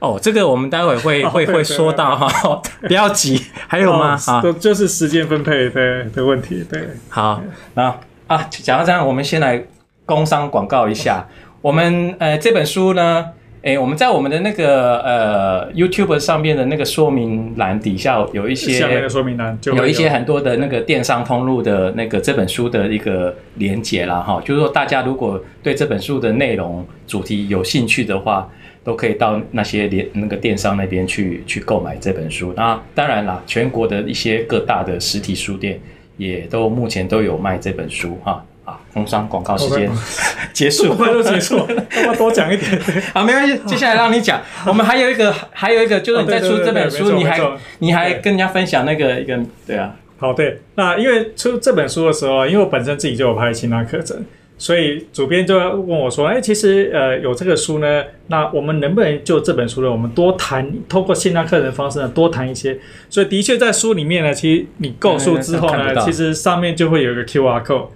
[0.00, 4.18] 哦，这个我们待会会会会说到哈，不要急，还有吗？
[4.26, 6.82] 啊，就是时间分配的的问题，对。
[7.08, 7.40] 好，
[7.74, 7.94] 那
[8.26, 9.64] 啊，讲到这样，我们先来
[10.04, 11.28] 工商广告一下。
[11.62, 13.26] 我们呃这本书呢，
[13.62, 28.48] 诶，我们在我们的那个呃 YouTube 上面的那个说明栏底下有一些下面的说明栏，有一些很多的那个电商通路的那个这本书的一个连接啦哈，就是说大家如果对这本书的内容主题有兴趣的话。
[28.82, 32.50] 都可以到那些连那个电商那边去去购买这本书。
[32.56, 35.78] 那当然啦，全国的一些各大的实体书店
[36.16, 38.42] 也都目前都有卖这本书哈。
[38.70, 39.90] 啊，工商广告时间
[40.52, 41.66] 结束，快都结束了，
[42.06, 42.80] 要多讲一点。
[43.12, 44.40] 好，没关系，接下来让你讲。
[44.66, 47.40] 我们还有一个，还有一个，就是你在出这本书，你还
[47.80, 49.94] 你还跟人家分享那个一个，对啊。
[50.18, 50.60] 好，对。
[50.74, 54.24] 那因为出这本书的时候，因为我本身自己就有拍其他课程。
[54.58, 62.78] 所以主编就要问我说：“哎，其实呃有这个书呢，那我们能不能就这本书呢，我们多谈，透过线上课程的方式呢，多谈一些？
[63.08, 67.86] 所以的确在书里面呢，其实你购书之后呢，其实上面就会有一个 QR code，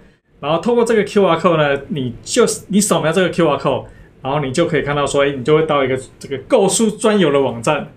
[0.44, 3.84] 然后透过这个 QR code 呢，你就你扫描这个 QR code，
[4.22, 7.88] 然后你就可以看到说，哎，你就会到一个这个购书专有的网站。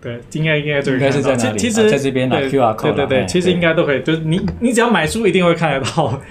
[0.00, 1.58] 对，应该应该这个应该是在哪里？
[1.58, 6.16] 其实在这边拿 QR code，对对对，其实应该都可以，就是你你只要买书一定会看得到。”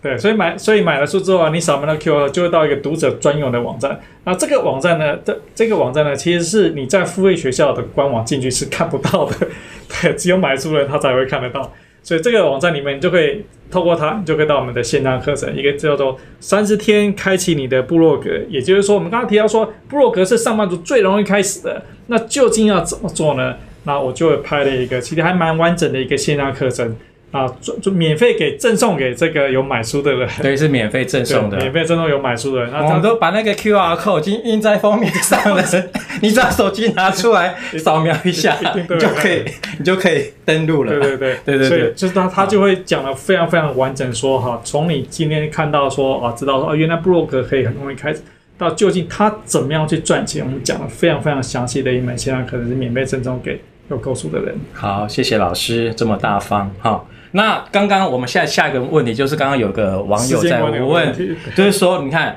[0.00, 3.98] 对，所以买，所以买了书之后啊，你扫描那 QR 就会到一个读者专用的网站。
[4.24, 9.48] 那这个网站呢，这这个网站呢，其实是你在付费学校的官网进去是看不到的，
[10.02, 11.72] 对，只有买书的人他才会看得到。
[12.04, 18.30] 所以这个网站里面，你就可以透过它，你就可以到我们的线上课程，一个叫做三十天开启你的部落格。
[18.48, 23.56] 也就是说，我们刚刚提到说，部落格是上班族最容易开始的，那究竟要怎么做呢？
[23.84, 26.94] 那我就会拍了一个，其实还蛮完整的一个线上课程。
[27.34, 32.70] 啊，就就免费给赠送给这个有买书的人，对，是免费赠送的，免费赠送有买书的人。
[32.70, 35.60] 那我们都把那个 QR code 已经印在封面上了，
[36.22, 39.42] 你只要手机拿出来扫描一下，你就可以，
[39.80, 40.92] 你就可以登录了。
[40.92, 48.22] 对对对对对对，就是他他就会讲的非常非常完整，说哈，从你今天看到说啊，知道说啊，原来 Broker 可以很容易开始，
[48.56, 54.54] 到究竟他怎么样去赚钱，我们讲了非常非常详细的一门现在可能是免费赠送给有购书的人。
[54.72, 57.04] 好，谢谢老师这么大方哈。
[57.36, 61.12] 那刚刚我们现在下一个问题就是，刚刚有个网友在问，
[61.56, 62.36] 就是说，你看，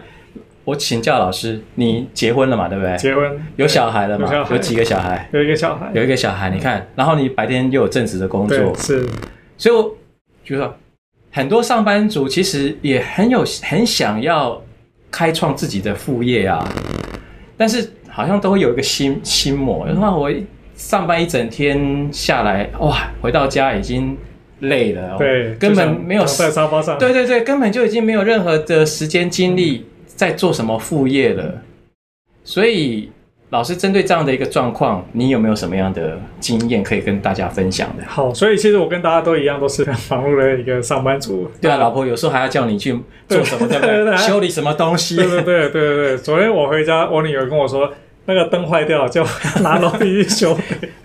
[0.63, 2.67] 我请教老师，你结婚了嘛？
[2.67, 2.97] 对不对？
[2.97, 4.27] 结婚，有小孩了嘛？
[4.33, 5.29] 有，有几个小孩？
[5.31, 6.49] 有一个小孩，有一个小孩。
[6.49, 9.07] 你看，然后你白天又有正职的工作，是，
[9.55, 9.95] 所以我
[10.43, 10.75] 觉得
[11.29, 14.60] 很多上班族其实也很有很想要
[15.12, 16.67] 开创自己的副业啊，
[17.55, 20.31] 但是好像都会有一个心心魔，那我
[20.73, 24.17] 上班一整天下来，哇，回到家已经。
[24.60, 31.62] 累了，对，根本没有在沙发上，对对对，根本就已经没有任何的时间精力在做什么副业了。
[32.43, 33.12] 所以，
[33.50, 38.04] 老师针对这样的一个状况，你有没有什么样的经验可以跟大家分享的？
[38.08, 41.50] 好，所以其实我跟大家都一样，都是很忙碌的一个上班族。
[41.62, 44.17] 对啊，老婆有时候还要叫你去做什么，对不对？
[44.17, 45.15] 修理什么东西？
[45.17, 46.17] 对对对对对对。
[46.17, 47.93] 昨天我回家，我女儿跟我说。
[48.27, 49.25] 那个灯坏掉了就
[49.61, 50.57] 拿楼梯去修。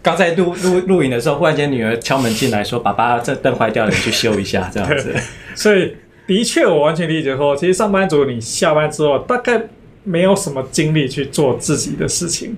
[0.02, 5.14] 刚在录录录影的时候，忽然间女儿敲门进来说：“爸爸，这灯坏掉了，你去修一下。”这样子。
[5.54, 5.94] 所以
[6.26, 9.62] 的确，我完全理解说，其实上班族你下班之后大概
[10.02, 12.56] 没有什么精力去做自己的事情，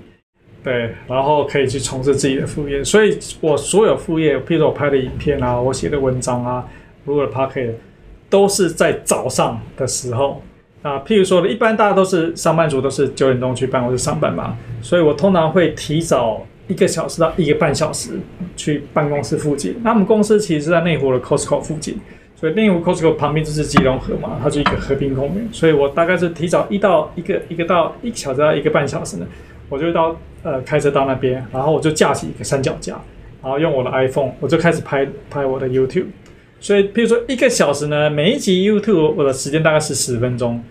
[0.63, 2.83] 对，然后可以去从事自己的副业。
[2.83, 6.65] 所以我所有副业，譬如说我拍的影片啊，我写的文章啊，
[7.05, 7.73] 录的 podcast
[8.31, 10.41] 都是在早上的时候。
[10.85, 18.19] 啊，譬如说的，一般大家都是上班族，都是九点钟去办公室上班嘛，所以我通常会提早一个小时到一个半小时
[18.55, 19.75] 去办公室附近。
[19.83, 21.99] 那我们公司其实是在内湖的 Costco 附近，
[22.35, 29.25] 所以内湖 Costco 旁边就是基隆河嘛，它就一个河滨公园，所以我大概是提早一到一个一个到一个小时到一个半小时呢，
[29.69, 32.93] 我就到呃开车到那边，然后我就架起一个三脚架，
[33.41, 36.05] 然后用我的 iPhone，我就开始拍拍我的 YouTube。
[36.59, 40.63] 所以譬如说一个小时呢，每一集 YouTube 我的时间大概是十分钟。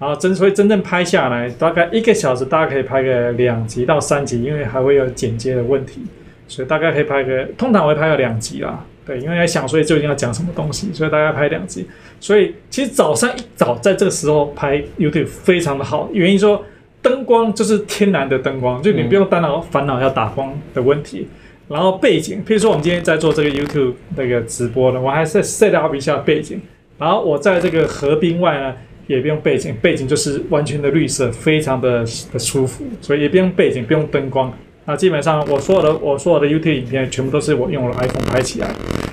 [0.00, 6.00] 然后真所以真正拍下来，大概一个小时，大概可以拍个两集到三集，因为还会有剪接的问题，
[6.48, 8.82] 所以大概可以拍个，通常会拍个两集啦。
[9.04, 11.86] 对，因为在想，所以究竟要讲什么东西，所以大概拍两集。
[12.18, 16.64] 所以其实早上一早在这个时候拍 YouTube 非常的好，原因说
[17.02, 21.28] 灯光就是天然的灯光，就你不用担恼烦恼要打光的问题。
[21.68, 26.58] 然后背景，譬如说我们今天在做这个 YouTube 那个直播呢，我还是 set up 一下背景，
[26.96, 28.74] 然后我在这个河滨外呢。
[29.10, 34.52] 也不用背景，背景就是完全的绿色，非常的的舒服，所以也不用背景，不用灯光。
[34.84, 38.68] 那基本上我所有的我所有的 YouTube 影片全部都是我用了 iPhone 拍起来，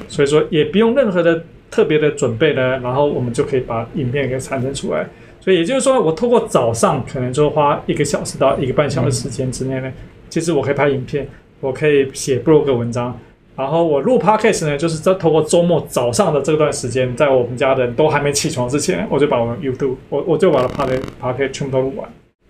[0.07, 5.07] 所以说也不用任何的特别的准备呢，然后我们就可以把影片给产生出来。
[5.41, 9.91] 所以也就是说，我透过早上可能就花一个小时到一个半小时时间之内呢，
[10.29, 11.27] 其实我可以拍影片，
[11.59, 13.19] 我可以写 blog 文章。
[13.57, 22.07] 然后我录 podcast 呢，就是在透过周末早上的这段时间，在我们家人都还没起床之前，我就把我们 YouTube，我我就把它 podcast podcast 全部都录完，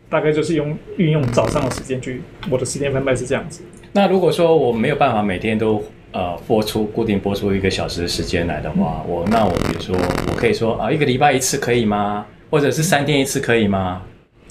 [0.09, 3.63] 大概就是用运用早上的时间去，我的时间分配是这样子。
[3.93, 12.25] 那如果说我没有办法每天都呃播出固定播出一个小时的时间来的话，嗯、我那我比如说我可以说啊一个礼拜一次可以吗？
[12.49, 14.01] 或者是三天一次可以吗？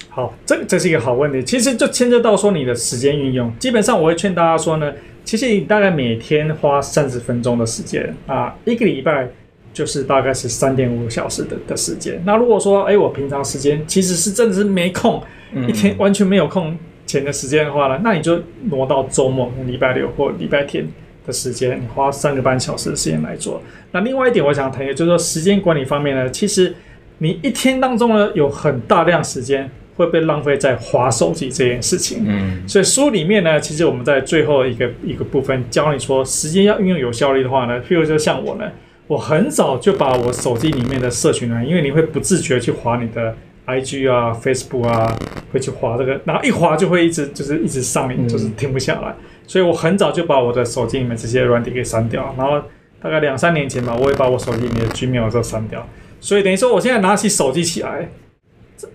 [0.09, 4.90] 好，这这是一个好问题，其实就牵涉到说你的时间运用，基本上我会劝大家说呢。
[5.27, 9.29] 其实你大概每天花三十分钟的时间啊，一个礼拜
[9.75, 12.23] 就是大概是三点五个小时的的时间。
[12.25, 15.21] 那如果说，哎，我平常时间其实是真的是没空，
[15.69, 20.87] 一天完全没有空钱的时间的话呢，那你就挪到周末，礼拜六或礼拜天
[21.27, 23.61] 的时间，你花三个半小时的时间来做。
[23.91, 26.73] 那另外一点，我想谈的就是说时间管理方面呢，其实
[27.19, 29.69] 你一天当中呢，有很大量时间。
[29.97, 38.71] 会被浪费在划手机这件事情，嗯，所以书里面呢，其实我们在最后一个一个部分教你说，时间要运用有效率的话呢，譬如说像我呢，
[39.07, 43.35] 我很早就把我手机里面的社群呢，因为你会不自觉去划你的
[43.67, 45.17] IG 啊、Facebook 啊，
[45.51, 52.61] 会去划这个，然后一划就会一直就是一直上瘾，就是停不下来，嗯，所以我很早就把我的手机里面这些软体给删掉，然后
[53.01, 55.89] 大概两三年前吧，我也把我手机里面的 Gmail 都删掉，
[56.21, 58.11] 所以等于说我现在拿起手机起来。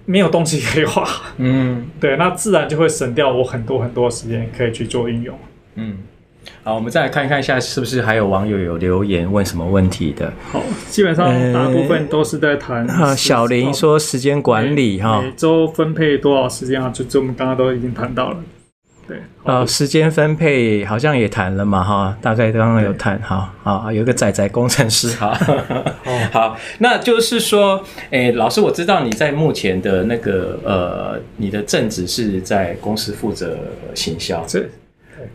[0.05, 5.37] 没有东西可以画，嗯，对，那自然就会省掉我很多很多时间可以去做运用，
[5.75, 5.97] 嗯，
[6.63, 10.31] 好，我们再来看一看一下，是不是还有网友有留言问什么问题的？
[10.51, 13.15] 好，基本上大部分都是在谈、呃。
[13.15, 16.89] 小林说时间管理哈，每周分配多少时间啊？
[16.89, 18.37] 就就我们刚刚都已经谈到了。
[19.07, 25.33] 对，呃，时间分配好像也谈了嘛，哈，大概刚刚有谈，好，好，有个仔仔工程师， 哈，
[26.31, 33.57] 好，那就是说，诶，老师，我知道你在目前的那个，呃，你的正职是在公司负责
[33.95, 34.69] 行销，是，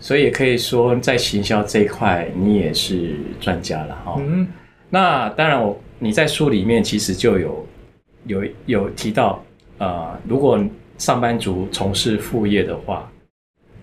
[0.01, 4.47] 所以也可以说在行销这一块你也是专家了，哈，嗯，
[4.89, 7.67] 那当然，我你在书里面其实就有
[8.27, 9.45] 有有提到，
[9.79, 10.59] 呃，如果
[10.97, 13.07] 上班族从事副业的话。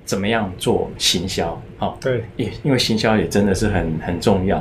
[0.05, 1.61] 怎么样做行销？
[1.77, 4.57] 好，对，因因为行销也真的是很很重要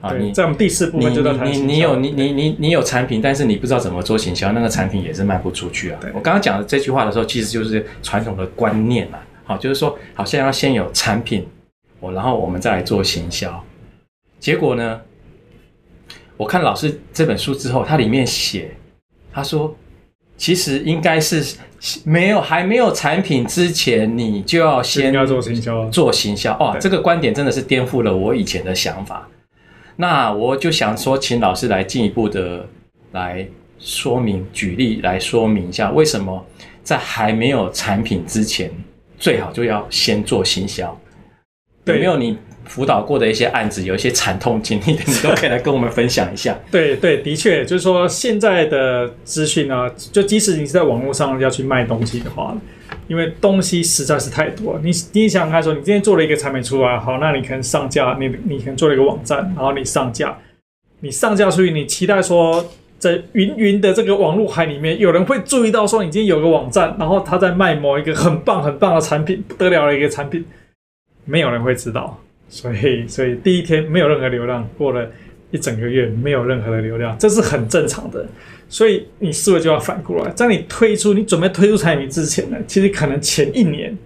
[0.00, 0.12] 啊。
[0.18, 6.00] 你在我们第四部分你你你有你你你你有产品，但是你不知道怎么做行销，那个产品也是卖不出去啊。
[6.14, 9.18] 我刚刚讲的这句话的时候，其实就是传统的观念嘛。
[9.44, 11.46] 好，就是说，好像要先有产品，
[12.00, 13.64] 我然后我们再来做行销。
[14.38, 15.00] 结果呢，
[16.36, 18.76] 我看老师这本书之后，它里面写，
[19.32, 19.76] 他说。
[20.36, 21.56] 其实应该是
[22.04, 25.88] 没有还没有产品之前，你就要先要做行销。
[25.90, 29.28] 做行销哦，这个观点真的是颠覆了我以前的想法。
[29.96, 32.66] 那我就想说，请老师来进一步的
[33.12, 33.46] 来
[33.78, 36.44] 说明，举例来说明一下，为什么
[36.82, 38.70] 在还没有产品之前，
[39.18, 40.98] 最好就要先做行销？
[41.84, 46.58] 有没有你辅导过的一些案子，有一些惨痛经历，你都可以来跟我们分享一下。
[46.70, 52.56] 对对，的确，就是说现在的资讯呢，就即使你是在网络上要去卖东西的话，
[53.06, 54.80] 因为东西实在是太多。
[54.82, 60.36] 你你想想看说，你今天做了一个产品出来，好，那你可能上架，你你可能做了一个网站，然后你上架，
[61.00, 62.64] 你上架出去，你期待说，
[62.98, 70.44] 在云云的这个网络海里面，有人会注意到说，你今天有个网站，然后他在卖某一个很棒很棒的产品，不得了的一个产品，
[71.26, 72.18] 没有人会知道。
[72.54, 75.10] 所以，所以第一天没有任何流量，过了
[75.50, 78.24] 一整个月没有任何的流量，这是很正常的。
[78.68, 83.98] 所以你思维就要反过来，在你推出、你准备推出产品之前呢，其实可能前一年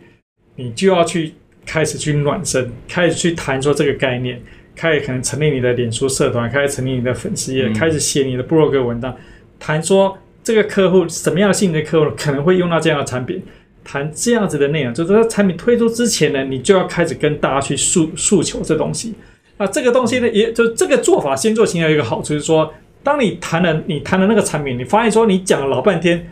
[0.57, 1.35] 你就要去
[1.67, 4.41] 开始去暖身，开始去谈说这个概念，
[4.75, 9.15] 开始可能成立你的脸书社团，开始成立你的粉丝页，开始写你的部落格文章，
[9.61, 13.43] 谈说这个客户什么样性的客户可能会用到这样的产品。
[13.91, 19.15] 谈这样子的内容，就是说产品推出之前呢，你就要开始跟大家去诉诉求这东西。
[19.57, 22.71] 那这个东西呢，也就这个做法先做行有一个好处，就是说，
[23.03, 26.31] 当你谈了你谈了那个产品，你发现说你讲了老半天。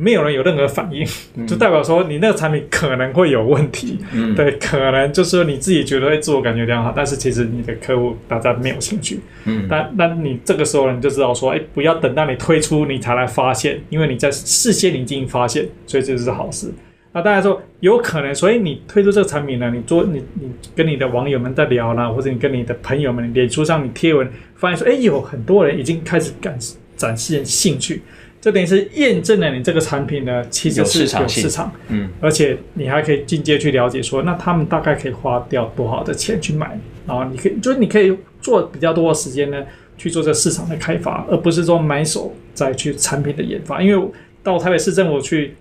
[0.00, 1.06] 没有人有任何反应，
[1.46, 3.98] 就代表说你那个产品可能会有问题。
[4.14, 9.20] 嗯，对，可能就是说你自己觉得自我感觉良好，但是其实你的客户大家没有兴趣。
[9.44, 16.72] 嗯，但那你这个时候你就知道说，哎，不要等到你推出你才来发现，因为你在事先你已经发现，所以这是好事。
[17.12, 26.56] 那大家说有可能，所以你推出这个产品呢，你做你你跟你的网友们在聊啦，或者你跟你的朋友们脸书上你贴文，发现说，哎，有很多人已经开始感
[26.96, 28.00] 展现兴趣。
[28.40, 39.62] 这等于是验证了你这个产品呢，其实是有市场，市场嗯，而且你还可以进阶去了解说，那他们大概可以花掉多少的钱去买，然后你可以，就是你可以做比较多的时间呢
[39.98, 43.82] 去做这个市场的开发，而不是说买手再去产品的研发。
[43.82, 44.08] 因为
[44.42, 45.54] 到台北市政府去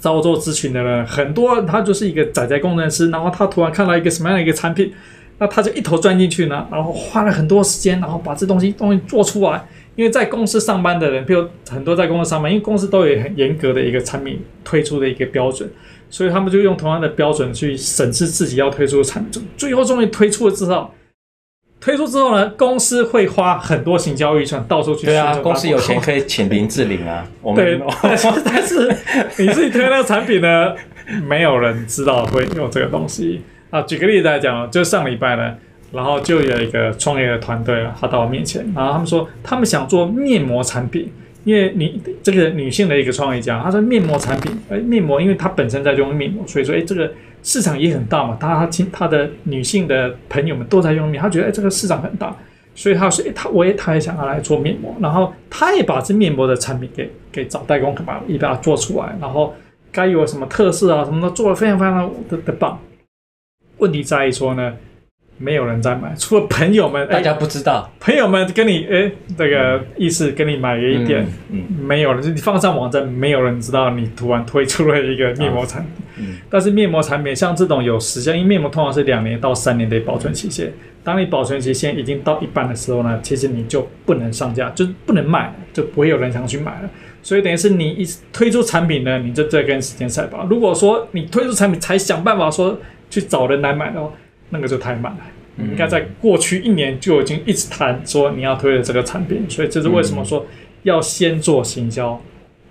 [0.00, 4.92] 找我做咨询的人，很多他就是一个仔仔工程师，然后他突然看到一个什么样的一个产品，
[5.38, 9.62] 那他就一头钻进去呢，然后花了很多时间，然后把这东西东西做出来。
[9.96, 15.68] 因为在公司上班的人，比如很多在公司上班，因为公司都有很严格的一个产品推出的一个标准，
[16.08, 19.46] 所以他们就用同样的标准去审视自己要推出的产品。
[19.56, 20.90] 最后终于推出了之后，
[21.80, 25.06] 推出之后呢，公司会花很多行销预算到处去。
[25.06, 27.26] 对啊，公司有钱可以请林志玲啊。
[27.42, 28.88] 我们 对， 但是但是
[29.38, 30.74] 你自己推那个产品呢，
[31.26, 33.82] 没有人知道会用这个东西啊。
[33.82, 35.56] 举个例子来讲，就上礼拜呢。
[35.92, 41.10] 然后就有一个创业的团队啊，他到我面前，然后他们说他们想做面膜产品，
[41.44, 47.10] 因为你这个女性的一个创业家，她说面膜产品，哎，面膜，因为她本身在用面膜，所以说，哎，这个
[47.42, 52.36] 市场也很大嘛，她亲她的女性的朋友们都在用面，她觉得哎，这个市场很大，
[52.74, 59.54] 所以她说，哎，她我也她也想要来做面膜，然后她也把这面膜的产品给给找代工，把一把它做出来，然后
[59.90, 62.78] 该有什么特色啊，什么都做得非常非常的的棒。
[63.78, 64.76] 问题在于说呢，
[65.42, 67.90] 没有人在买，除了朋友们，大家不知道。
[67.98, 75.90] 朋友们跟你，诶，这个意思跟你买了一点，嗯，嗯没有人，你放上网站，没有人知道你突然推出了一个面膜产品。
[76.18, 80.70] 嗯，但是面膜产品像这种有时间，因为面膜通常是两年到三年的保存期限。
[81.02, 86.90] 当你保存期限已经到一半的时候呢，其实你就不能上架，就是不能卖，就不会有人想去买了。
[87.22, 90.46] 所以等于是你一推出产品呢，你就在跟时间赛跑。
[90.50, 92.78] 如果说你推出产品才想办法说
[93.08, 94.12] 去找人来买的话，
[94.50, 95.20] 那个就太慢了，
[95.56, 100.44] 你应该在过去一年就已经一直谈说你要推的这个产品，所以这是为什么说
[100.82, 102.20] 要先做行销，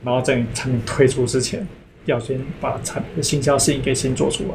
[0.03, 1.65] 然后在你产品推出之前，
[2.05, 4.49] 要先把产品的行销事情给先做出来。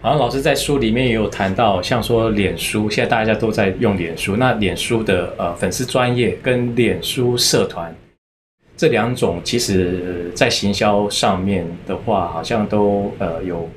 [0.00, 7.94] 好像老师在书里面也有谈到，像说脸书，现在大家都在用脸书，那脸书的呃粉丝专业跟脸书社团
[8.76, 13.68] 这两种，其实在行销上面的话，好像都呃有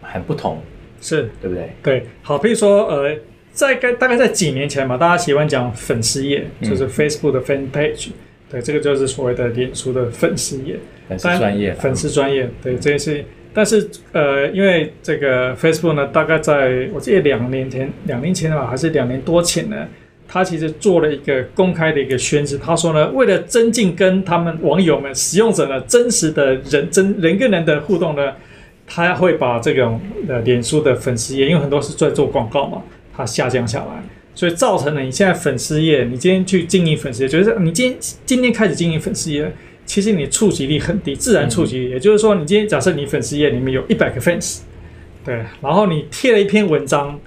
[0.00, 0.60] 很不同。
[1.06, 1.70] 是对不对？
[1.82, 3.16] 对，好，比如说，呃，
[3.52, 8.12] 在该大概在几年前嘛，大家喜欢讲粉丝页，就是 Facebook 的 Fan Page，、嗯、
[8.50, 10.76] 对，这个就是所谓的脸书的粉丝页，
[11.08, 13.24] 粉丝专业，粉丝专业，对，这件事情。
[13.54, 19.86] 但是，呃，因为这个 Facebook 呢，大概在我记得两年前，两年前吧，还是两年多前呢，
[20.28, 28.32] 他其实做了一个公开的一个宣示，他说呢，为了增进跟他们网友们、使用者呢真实的人真人跟人的互动呢。
[28.86, 32.82] 他会把这种呃脸书的粉丝页，因为很多是在做广告嘛，
[33.14, 34.02] 它下降下来，
[34.34, 39.52] 所以造成了你现在粉丝页，你今天去经营粉丝页，就是你今天今天开始经营粉丝页，
[39.84, 44.60] 其实你触及率很低，自然触及也就是说，你今天假设你粉丝页里面有一百个 fans，
[45.24, 47.18] 对，然后你贴了一篇文章，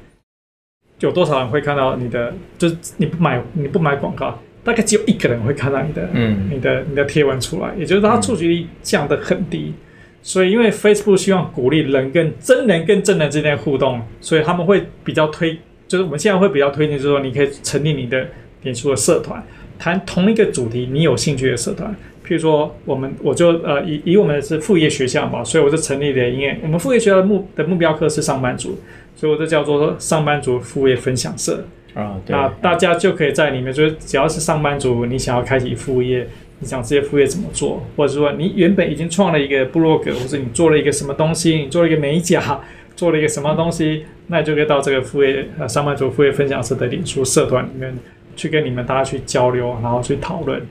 [1.00, 2.34] 有多少人会看到你的？
[2.58, 9.74] 就是你不买你不买广告，大概只有一个人会看到你的，嗯，你的你的贴文出来，也就是它触及率降得很低。
[10.22, 15.58] 所以，因为 Facebook 希望鼓励人跟真人跟真人之间互动，所以他们会比较推
[15.88, 18.28] 就是我们现在会比较推荐，就是说你可以成立你的
[18.64, 19.44] 脸书的社团，
[19.78, 21.96] 谈同一个主题你有兴趣的社团。
[22.28, 28.78] 譬如说，我们我就呃以以我们是副业学校嘛，所以我就成立了，因为我们副业学校的目的目标课是上班族，
[29.16, 31.66] 所以我就叫做上班族副业分享社
[31.96, 32.22] 啊。
[32.24, 36.28] 对，那大家就可以在里面，就是只要是上班族，你想要开启副业，
[36.60, 42.60] 你想这些副业怎么做，或者说你原本已经创了一个部落格，或者你做了一个什么东西，你做了一个美甲，
[42.96, 47.98] 做了一个什么东西，那就可以到这个副业呃上班族副业分享社的脸书社团里面
[48.36, 50.62] 去跟你们大家去交流，然后去讨论。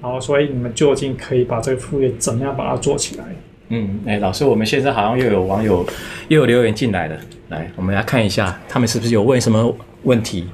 [0.00, 3.24] 然后，所以你们究竟可以把这个副业怎么样把它做起来？
[3.70, 5.84] 嗯，哎，老师，我们现在好像又有网友
[6.28, 7.18] 又有留言进来了，
[7.48, 9.74] 来，我们来看一下，他们是不是有问什么
[10.04, 10.46] 问题？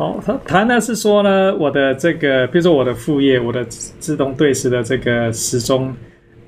[0.00, 5.94] 好，他谈的是说呢，我的这个，比如说我的副业，我的自动对时的这个时钟，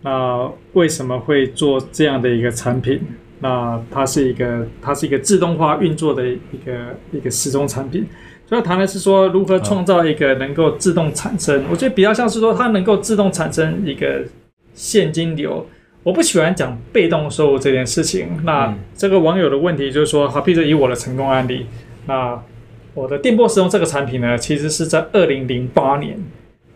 [0.00, 2.98] 那为什么会做这样的一个产品？
[3.40, 8.06] 那它是一个，它是一个自动化运作的一个一个时钟产品。
[8.48, 14.24] 主要谈的是说如何创造一个能够自动产生，我觉得比较像是说它能够自动产生一个
[14.72, 15.66] 现金流。
[16.02, 18.28] 我不喜欢讲被动收入这件事情。
[18.44, 21.66] 那这个网友的问题就是说，好，比如以我的成功案例，
[22.06, 22.42] 那
[22.94, 26.18] 我的电波时钟这个产品呢，其实是在二零零八年。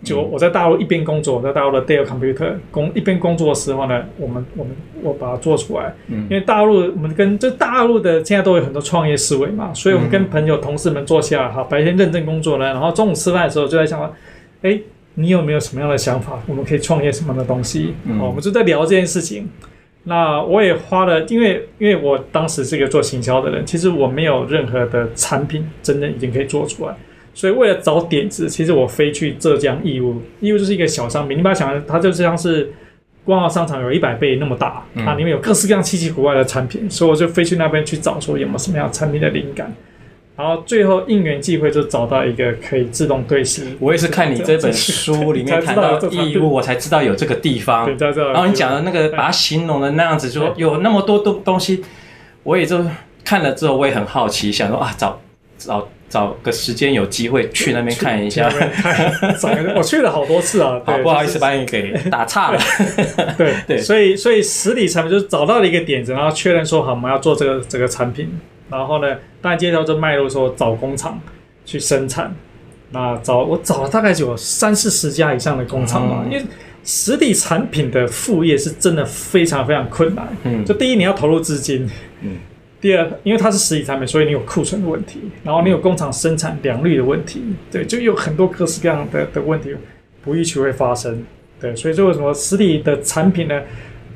[0.05, 5.93] 就我在大陆一边工作，在大陆的 Dell Computer 工一边工作的时候呢，我们我们我把它做出来。
[6.09, 14.15] 嗯，因为大陆我们跟就大陆的现在都有很多创业思维嘛，所以我们跟朋友同事们坐下来，哈，白天认真工作呢，然后中午吃饭的时候就在想说，
[14.63, 14.79] 哎，
[15.15, 16.39] 你有没有什么样的想法？
[16.47, 17.95] 我们可以创业什么样的东西？
[18.05, 19.49] 嗯，我们就在聊这件事情。
[20.09, 26.95] 那我也花了，因为因为我当时是一个做行销的人，其实我没有任何的产品真的已经可以做出来。
[27.35, 32.73] 所以为了找点子，其实我飞去浙江义乌，义乌就是一个小商品，你把它想象，它就像是
[33.25, 39.75] 光华商场有一百倍那么大，它里面有各式各样稀奇古怪的产品，所以我就飞去那边去找，说有没有什么样产品的灵感，
[40.37, 43.77] 然后最后应缘际会就找到一个可以自动对时。
[43.81, 47.89] 我也是看你这本书里面 谈到义乌，我才知道有这个地方。
[47.99, 51.83] 然后你讲的那个把它形容的那样子，说有那么多东东西，
[52.43, 52.85] 我也就
[53.25, 55.21] 看了之后，我也很好奇，想说啊，找
[55.59, 55.89] 找。
[56.09, 58.49] 找个时间有机会去那边看一下。
[59.75, 62.59] 我去了好多次啊， 好不好意思把你给打岔了。
[63.37, 68.31] 对 对，所以所以实体产品就是找到了一个点子，然后确认说好，我们要做这个这个产品，
[68.71, 71.21] 然后呢，大家接着就脉络说找工厂
[71.65, 72.35] 去生产。
[72.91, 76.45] 那找我找了大概有三四十家以上的工厂吧，因为
[76.85, 80.29] 实体产品的副业是真的非常非常困难。
[80.45, 81.91] 嗯，就第一你要投入资金。
[82.23, 82.37] 嗯。
[82.79, 87.43] 第二，因为它是实体产品，所以你有库存的问题，然后你有工厂生产良率的问题，
[87.73, 89.75] 对，就有很多各式各样的的问题
[90.23, 91.25] 不预期会发生，
[91.59, 93.63] 对，所以说为什么实体的产品呢，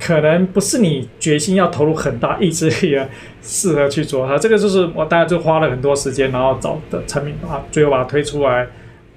[0.00, 3.06] 可能不是你决心要投入很大意志力啊，
[3.42, 8.66] 适合去做它，这个就是我大概就花了很多时间，然后找的产品啊，最后把它推出来，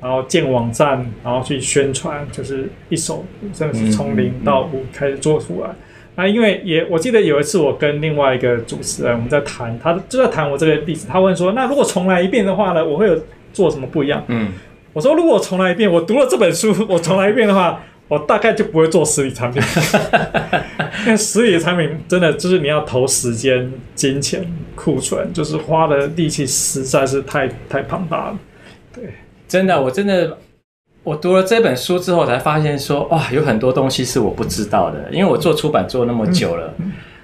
[0.02, 5.70] 然后建网站，然后去宣传，就是一手真的是从零到五开始做出来。
[6.16, 11.08] 那，因为也我记得有一次我跟另外一个主持人我们在谈，他就在谈我这个例子。
[11.10, 13.20] 他问说：“那如果重来一遍的话呢，我会有
[13.52, 14.50] 做什么不一样？”嗯，
[14.94, 17.82] 我说：“如果我重来一遍，我读了这本书，我重来一遍的话，
[18.14, 19.62] 我大概就不会做实体产品。
[21.06, 24.46] 因为实体产品真的就是你要投时间、金钱、
[24.76, 28.40] 库存，就是花的力气实在是太太庞大了。
[28.94, 29.16] 对，
[29.48, 30.38] 真的，我真的。”
[31.04, 35.10] 我读了这本书之后，才发现说，哇，有很多东西是我不知道的。
[35.12, 36.74] 因为我做出版做那么久了，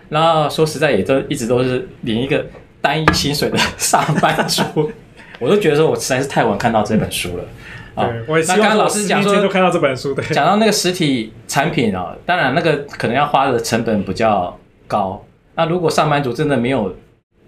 [0.10, 2.46] 然后说实在也都一直都是领一个
[2.82, 4.92] 单一薪水的上班族，
[5.40, 7.44] 我都觉得说我实在是太晚看到这本书了。
[8.00, 15.24] 啊，那刚刚老师讲说，看到这本书，对，讲到那个实体产品啊，当然那个可能要花的成本比较高。
[15.56, 16.96] 那如果上班族真的没有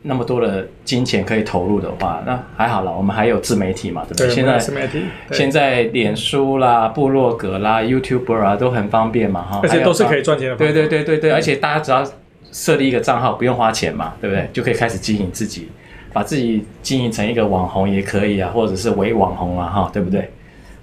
[0.04, 4.28] 那么多的金钱可以投入的话，那还好了，我们还有自媒体嘛，对不对？
[4.28, 10.56] 对，现在自媒体，现在脸书啦、部落格啦、YouTuber 啊都很方便嘛，哈，而且都是可以赚钱的。
[10.56, 12.04] 对对对对对，而且大家只要
[12.52, 14.50] 设立一个账号，不用花钱嘛，对不对？
[14.52, 15.70] 就可以开始经营自己，
[16.12, 20.30] 把自己经营成一个网红也可以啊，或者是伪网红啊，哈，对不对？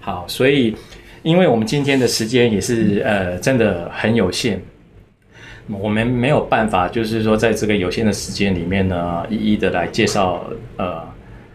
[0.09, 0.75] 好，所以
[1.23, 4.59] 因为我们今天的时间也是呃真的很有限。
[5.69, 10.43] 我们没有办法，就是说，在这个有限的时间里面呢，一一的来介绍
[10.79, 11.03] 呃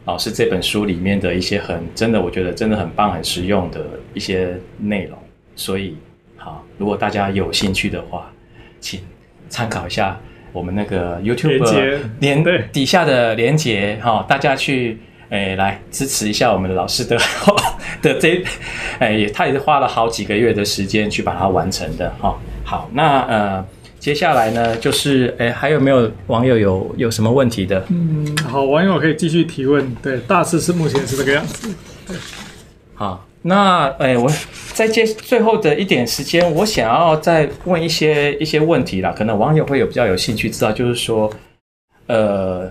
[0.05, 3.83] 老师这本书里面的一些很真的，我觉得真的很棒、很实用的
[4.13, 5.17] 一些内容。
[5.55, 5.97] 所以，
[6.37, 8.31] 好，如果大家有兴趣的话，
[8.79, 8.99] 请
[9.49, 14.99] 参考一下我们那个 YouTube 连底下的连接哈、哦，大家去
[15.33, 17.17] 诶来支持一下我们的老师的
[18.01, 18.43] 的这
[18.99, 22.35] 诶，他也是花了好几个月的时间去把它完成的哈、哦。
[22.63, 23.65] 好，那呃。
[24.03, 27.81] 接下来呢，就是哎，还有没有网友有有什么问题的？
[27.87, 29.95] 嗯，好，网友可以继续提问。
[30.03, 31.73] 对，大致是目前是这个样子。
[32.93, 34.29] 好，那哎，我
[34.73, 39.13] 再接最后的一点时间，我想要再问一些一些问题啦。
[39.17, 41.31] 可能网友会有比较有兴趣知道，就是说，
[42.07, 42.69] 呃，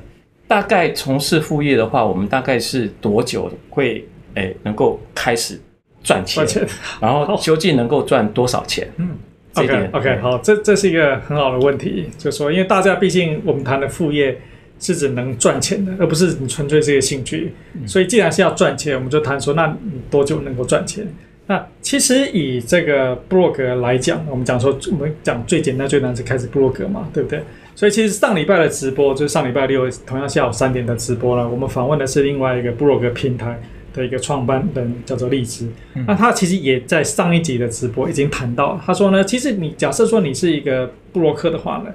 [0.52, 5.58] 大概从事副业的话，我们大概是多久会诶能够开始
[6.02, 6.44] 赚钱？
[6.44, 6.68] 赚钱，
[7.00, 8.86] 然后究竟能够赚多少钱？
[8.98, 9.16] 嗯。
[9.54, 14.38] OK OK 好，这这是一个很好的问题，就是说，因为大家毕竟我们谈的副业
[14.78, 17.54] 是指能赚钱的，而不是你纯粹是一个兴趣。
[17.86, 21.06] 所以既然是要赚钱，我们就谈说，那你多久能够赚钱？
[21.46, 27.42] 那其实以这个部落格来讲，我们讲说，我们讲最简单最难是开始部落格嘛，对不对？
[27.82, 33.60] 所以其实上礼拜的直播就是上礼拜六同样下午三点的直播了，我们访问的是另外一个布洛格平台。
[33.92, 35.68] 的一个创办人叫做荔枝，
[36.06, 41.92] 那他其实也在上一集的直播已经谈到，他说呢，其实你假设说你是一个布洛克的话呢，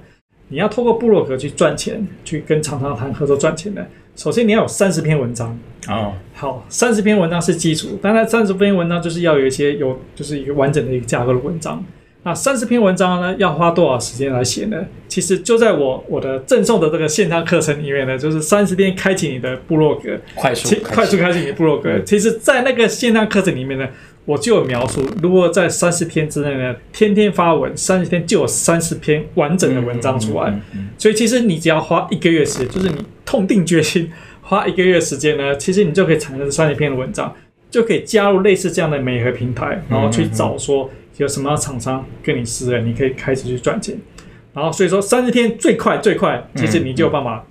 [0.49, 3.83] 你要透过布洛格去赚钱，去跟厂商谈合作赚钱的，
[4.15, 5.57] 首先你要有三十篇文章
[5.87, 11.83] 哦，好，三十篇文章是基础，当然三十篇文章就是要有一些有就是一个完整的一个架构的文章。
[12.27, 14.85] 那三十篇文章呢，要花多少时间来写呢？
[15.07, 21.97] 其实就在我我的赠送的这个线上课程里面呢，就是三十天开启你的部落格，快速快速开启你的部落格。
[22.01, 23.87] 其实，在那个线上课程里面呢，
[24.25, 30.53] 我就有描述，如果在三十天之内呢，天天发文，三十天就有三十篇完整的文章出来。
[30.97, 34.11] 所以，其实你只要花一个月时间，就是你痛定决心
[34.41, 37.33] 花一个月时间呢，其实你就可以产生三十篇的文章，
[37.71, 40.89] 就可以加入类似这样的美和平台，然后去找说。
[41.17, 43.97] 有什么厂商跟你私人，你可以开始去赚钱。
[44.53, 47.45] 然后所以说三十天最快最快，其实你就有办法，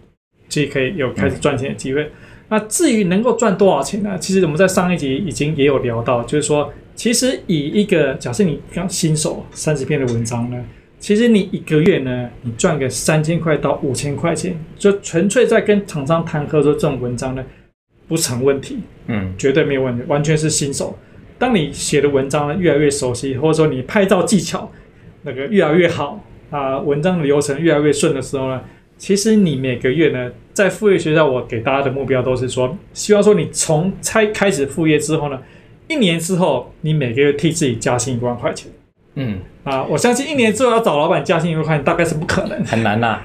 [0.49, 2.11] 其实可以有开始赚钱的机会。
[2.49, 4.17] 那至于能够赚多少钱呢？
[4.19, 10.65] 其实我们在上一集已经也有聊到，就是说，其实以一个假设你刚新手三十篇的文章呢，
[11.01, 17.45] 其实你一个月呢，你赚个三千块到五千块钱，就纯粹在跟厂商谈合作这种文章呢，
[18.07, 20.97] 不成问题，嗯，绝对没有问题，完全是新手。
[21.39, 24.71] 当你写的文章呢越来越熟悉，或者说你拍照技巧
[25.23, 28.61] 那个越来越好啊，文章的流程越来越顺的时候呢，
[28.97, 35.39] 其实你每个月呢，在副业学校，我给大家的目标都是说，希望说你从开开始副业之后呢，
[35.89, 38.71] 一年之后你每个月替自己加薪一万块钱。
[39.19, 43.25] 嗯啊，我相信一年之后要找老板加薪一万块钱大概是不可能，很难呐、啊。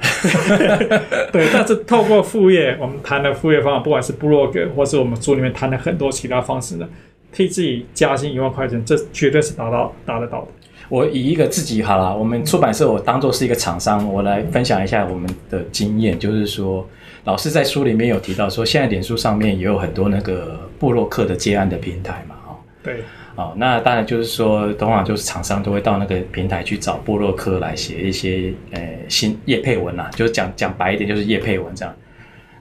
[1.32, 6.88] 对，但是透过副业，我们谈的副业方法，不管是部落格，或是我们书里面谈的很多其他方式呢。
[7.32, 10.48] 替自己加薪一万块钱，这绝对是达到达得到的。
[10.90, 16.20] 我以一个自己好了，我们出版社我当做是一个厂商，我来分享一下我们的经验。
[16.20, 16.86] 就是说，
[17.24, 22.60] 老师在书里面有提到说，现在脸书上面也有很多那个布洛克的接案的平台嘛，哈。
[22.84, 22.98] 对。
[23.38, 31.96] 哦，那当然就是说，通常就是厂商都会到那个平台去找布洛克来写一些呃新业配文啦，就是讲讲白一点就是业配文这样。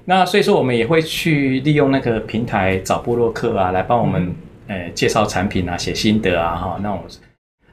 [0.04, 4.34] 那所以说，我们也会去利用那个平台找布洛克啊，来帮我们、嗯。
[4.70, 7.00] 诶，介绍产品啊，写心得啊，哈，那我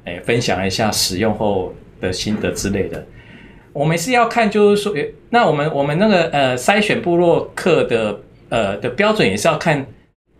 [0.06, 1.72] 诶分享一下使用后
[2.02, 3.06] 的心得之类的。
[3.72, 4.93] 我们是要看，就是说，
[5.30, 8.20] 那我们我们那个呃筛选部落客的
[8.50, 9.86] 呃的标准也是要看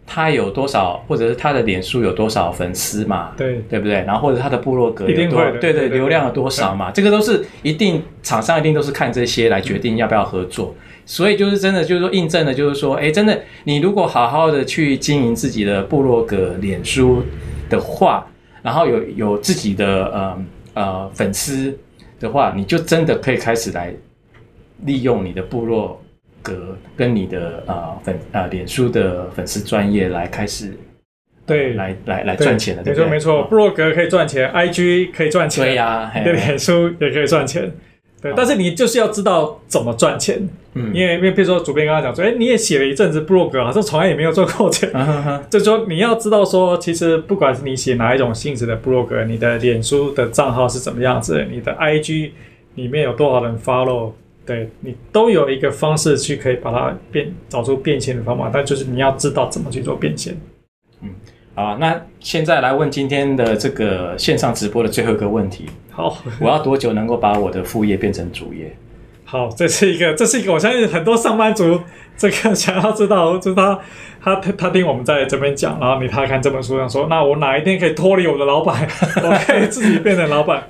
[0.08, 4.02] 他有多少，或者是他的脸书有多少粉丝嘛，对对不对？
[4.08, 10.74] 然后或者他的部落格有多，对对，对对，流量有多少嘛，这个都是一定厂商一定都是看这些来决定要不要合作。
[11.08, 17.24] 所以就是真的，就是说印证了，就是说，哎，真的，你如果好好的去经营自己的部落格、脸书
[17.70, 18.28] 的话，
[18.62, 21.76] 然后有有自己的呃呃粉丝
[22.20, 23.94] 的话，你就真的可以开始来
[24.84, 26.04] 利用你的部落
[26.42, 30.78] 格跟你的呃粉呃脸书的粉丝专业来开始
[31.46, 31.74] 对。
[31.76, 37.72] 来来来赚钱的，没错没错，部落格可以赚钱，IG 可以赚钱，对呀，对脸书也可以赚钱。
[38.20, 52.32] 对，但是你就是要知道怎么赚钱，嗯，因为因为比如说主编刚刚讲说，哎，你也写了一阵子 blog，，好像从来也没有赚过钱，啊、哈哈 就是说你要知道说，其实不管是你写哪一种性质的 blog，，你的脸书的账号是怎么样子，你的 IG
[52.74, 54.14] 里面有多少人 follow，
[54.46, 60.36] 对你都有一个方式去可以把它变找出变现的方法，但就是你要知道怎么去做变现，
[61.04, 61.10] 嗯。
[61.54, 65.66] 好，那现在来问今天的这个线上直播的最后一个问题。
[65.98, 68.72] 好，我要多久能够把我的副业变成主业？
[69.26, 71.82] 好，这是一个，这是一个，我相信很多上班族
[72.16, 73.80] 这个想要知道，就是他
[74.22, 78.88] 他他听我们在这边讲，然后你他看这本书上说，那我哪一天可以脱离我的老板，
[79.24, 80.68] 我可以自己变成老板？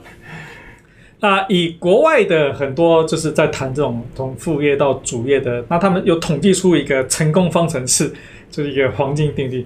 [1.19, 8.13] 那以国外的很多就是在谈这种从副业到主业的，那他们有统计出一个成功方程式，
[8.49, 9.65] 就是一个黄金定律。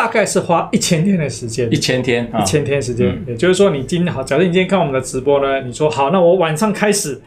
[0.00, 7.20] 大概是花一千天的时间，一千天，一千天时间，嗯、也就是说，你今天好，假设你今天看我们的直播呢，你说好，那我晚上开始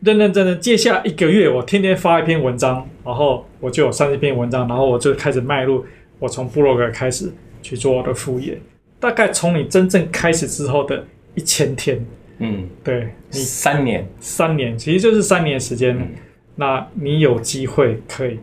[0.00, 5.84] 认认真真，接下来一个月，我天天发一篇文章，然后我就有三十篇文章，然后我就开始迈入，
[6.18, 8.58] 我从部落格开始去做我的副业，
[8.98, 11.04] 大概从你真正开始之后的
[11.34, 12.02] 一千天，
[12.38, 16.08] 嗯，对，你三年，三年，其实就是三年时间，嗯、
[16.54, 18.38] 那你有机会可以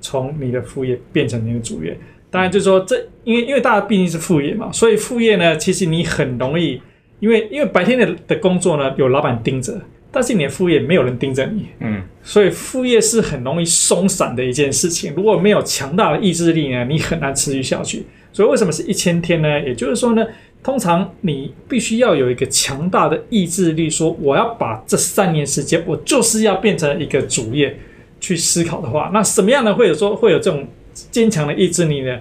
[0.00, 1.94] 从你的副业变成你的主业。
[2.34, 6.82] 当然，就是说这，因为因为大家毕竟是副业嘛，所以副业呢，其实你很容易，
[7.20, 9.80] 因为因为白天的的工作呢，有老板盯着，
[10.10, 15.14] 但是你的副业没有人盯着你，嗯，所以副业是很容易松散的一件事情。
[15.14, 18.04] 如果没有强大的意志力呢，你很难持续下去。
[18.32, 19.60] 所以为什么是一千天呢？
[19.60, 20.26] 也就是说呢，
[20.60, 27.78] 通常你必须要有一个强大的意志力，说我要把这三年时间，我就是要变成一个主业
[28.18, 30.66] 去思考的话，那什么样的会有说会有这种？
[31.10, 32.20] 坚强的意志力呢，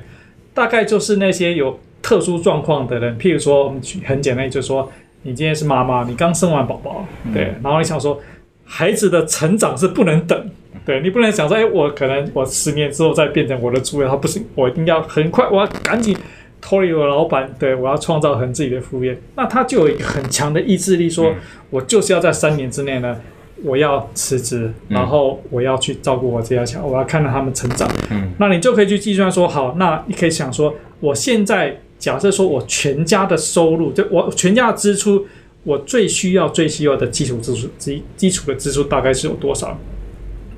[0.53, 8.19] 大概就是那些有特殊状况的人，譬如说，我们举很简单，就是说，你今天是妈妈，你刚生完宝宝，对，然后你想说，
[8.65, 10.49] 孩子的成长是不能等，
[10.86, 16.17] 对，你不能想说，哎，我可能我十年之后再变成我的主人，他不行，我一定要很快，我要赶紧
[16.59, 21.34] 脱离我的老板，对，我要创造很自己的副业，那他就有一个很强的意志力，说
[21.69, 23.17] 我就是要在三年之内呢。
[23.64, 27.89] 我要辞职，然后我要去照顾我这条小，我要看到他们成长。
[28.11, 35.26] 嗯，那你就可以去计算说，好，那你可以想说，我现在假设说我全家的收入，就我全家的支出，
[35.64, 39.78] 我最需要、最需要的基础支出基基础的支出大概是有多少？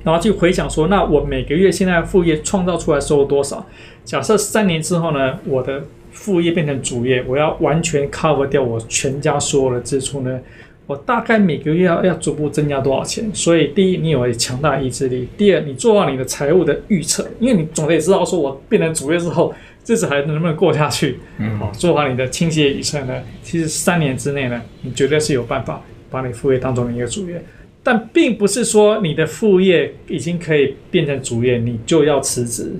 [0.02, 3.64] 然后去回想说，那我每个月现在副业创造出来收入多少？
[4.04, 10.40] 假设三年之后呢，我的副业变成主业，我要完全 cover 掉我全家所有的支出呢？
[10.86, 13.28] 我大概每个月要要逐步增加多少钱？
[13.34, 19.52] 所以第一，你有强大的意志力；第二，你做好你的财务的预测，因为你总得知道说，我变成主业之后，
[19.84, 21.18] 日子还能不能过下去？
[21.38, 27.42] 嗯，好，做好你的清晰的预测呢，其实三年之内呢，你绝对是有办法把你副业当做你一个主业。
[27.82, 32.72] 但并不是说你的副业已经可以变成主业，你就要辞职。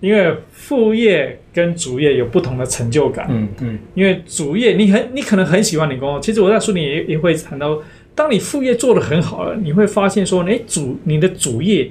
[0.00, 3.26] 因为副业跟主业有不同的成就感。
[3.30, 7.80] 嗯嗯，因为主业你很你可能很喜欢你工作，其实我在书里也也会谈到，
[8.14, 11.90] 当你副业做得很好了，你会发现说，哎，主你的主业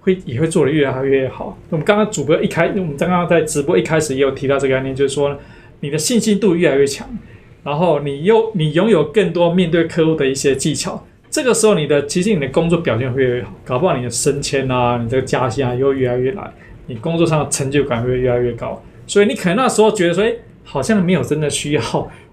[0.00, 1.56] 会也会做得越来越好。
[1.70, 5.38] 我们刚刚主播一开，我们刚刚在直播一开始也有提到这个概念，就是说
[5.80, 7.08] 你的信心度越来越强，
[7.62, 16.52] 然后你又你拥有更多面对客户的一些技巧，这个时候你的其实你的工作表现会越来越好，搞不好你的升迁啊，你这个加薪啊，又越来越来。
[16.86, 20.32] 你工作上的成就感会越来越高，所以你可能那时候觉得说，哎，
[20.64, 21.82] 好像没有真的需要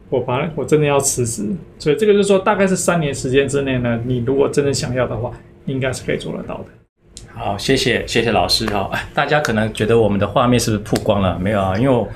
[0.10, 1.46] 我把我真的要辞职，
[1.80, 5.32] 所以这个就是说，大概是三年时间之内呢，你如果真的想要的话，
[5.68, 6.66] 应该是可以做得到的。
[7.34, 8.66] 好，谢谢谢谢老师。
[8.66, 11.40] 哈，大家可能觉得我们的画面是不是曝光了？
[11.40, 12.10] 没有啊，因为我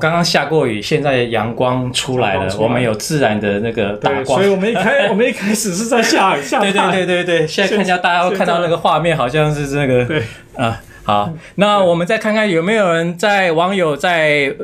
[0.00, 10.22] 刚刚下过雨，现在阳光出来了，我们有自然的那个打光，所以我们一开 我们一开始是在下雨，下对对对对对，现在看一下大家会看到那个画面，好像是这个对。
[10.56, 10.80] 啊。
[11.04, 14.54] 好，那我们再看看有没有人在网友在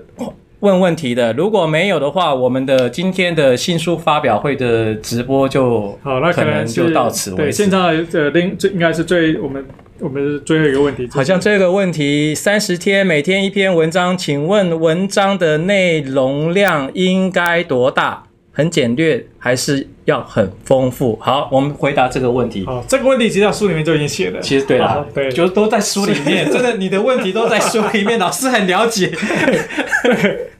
[0.60, 1.32] 问问题的。
[1.32, 7.42] 如果没有的话，我们的今天的新书发表会的直播就好，那可能就到此为止。
[7.42, 9.64] 对，现在这另这应该是最我们
[10.00, 18.25] 我们最后一个问题，好像这个问题三十天每天一篇文章，请问文章的内容量应该多大？
[18.56, 21.14] 很简略还是要很丰富？
[21.20, 22.64] 好，我们回答这个问题。
[22.64, 24.40] 好，这个问题其实在书里面就已经写了。
[24.40, 26.50] 其实对了，对，就都在书里面。
[26.50, 29.12] 真的，你的问题都在书里面，老师很了解。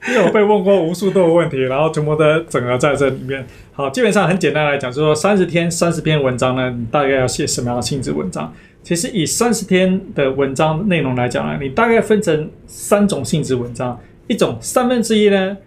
[0.07, 3.43] 因为我被问过无数多个问题，然后全部都整合在这里面。
[3.73, 8.53] 好，基本上很简单来讲，就是说三十天三十篇文章呢，你大概要写什么样的性质文章？
[8.83, 15.57] 其实以三十天的文章内容来讲呢，你大概分成三种性质文章，一种三分之一呢。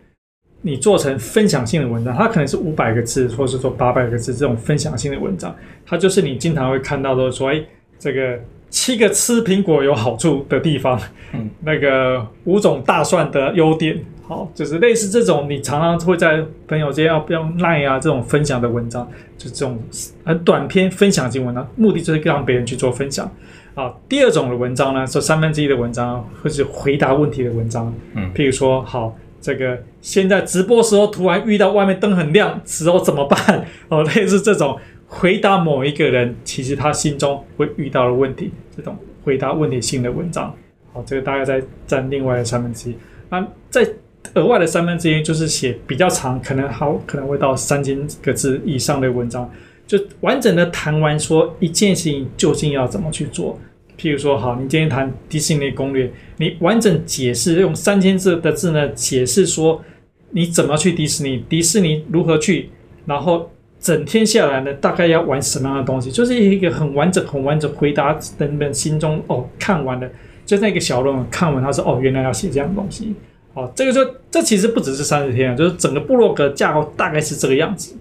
[0.62, 5.54] 你做成分享性的文章，它可能是五百个字，或者是说八百个字这种分享性的文章，
[5.86, 7.62] 它就是你经常会看到的说，哎，
[7.98, 8.38] 这个
[8.68, 11.00] 七个吃苹果有好处的地方，
[11.32, 13.98] 嗯，那个五种大蒜的优点，
[14.28, 19.08] 好，就是类似这种，你常常会在朋友间要不要赖啊这种分享的文章，
[19.38, 19.82] 就这种
[20.24, 23.30] 很短篇分享型文章，目的就是让别人去做分享。
[23.74, 29.16] 啊，第二种的文章呢，是三分之一的文章，或是回答问题的文章，嗯，譬如说，好。
[29.41, 33.64] 这个现在直播时候突然遇到外面灯很亮时候怎么办？
[33.88, 40.55] 哦，类似这种回答某一个人其实他心中会遇到的问题，这种回答问题性的文章，
[40.93, 42.97] 好，这个大概在占另外的三分之一。
[43.30, 43.88] 那在
[44.34, 49.51] 额外的三分之一就是写比较长，可能好可能会到三千个字以上的文章，
[49.86, 53.59] 就完整的谈完说一件事情究竟要怎么去做。
[54.01, 59.84] 譬如说，好，你今天谈迪士尼攻略，你完整解释用三千字的字呢，解释说
[60.30, 62.70] 你怎么去迪士尼，迪士尼如何去，
[63.05, 70.09] 然后整天下来呢，大概要玩什么样的东西，就是一个很完整、很完整回答人们心中哦，看完了
[70.46, 73.14] 就那个小论文看完，他说哦，原来要写这样的东西，
[73.53, 77.94] 哦，这个就这其实不只是三十天，就是整个部落格架构大概是这个样子。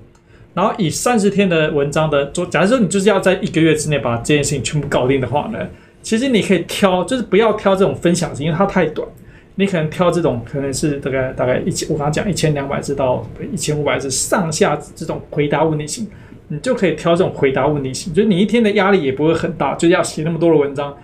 [0.55, 5.59] 然后以三十天的文章的做，假如说你就是要在一个月之内把这件事情全部搞定的话呢，
[6.01, 9.07] 其实你可以挑，就是不要挑这种分享型，因为它太短。
[9.55, 16.07] 你可能挑这种可能是大概大概一千，我刚刚讲一千两百字到一千五百字上下这种回答问题型，
[16.47, 20.95] 你就可以挑这种回答问题型，就是你一天的压力也不会很大，就要写那么多的文章，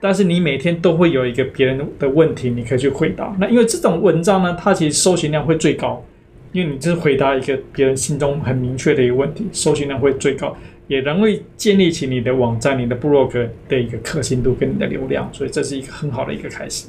[0.00, 3.34] 但是你每天都会有一个别人的问题，你可以去回答。
[3.40, 6.04] 那因为这种文章呢，它其实搜寻量会最高。
[6.52, 10.56] 因为你就是回答一个别人心中很明确的一个问题，搜寻量会最高，
[10.86, 16.88] 也容易建立起你的网站、你的部落格的一个可信度跟你的流量，所以这是一个很好的一个开始。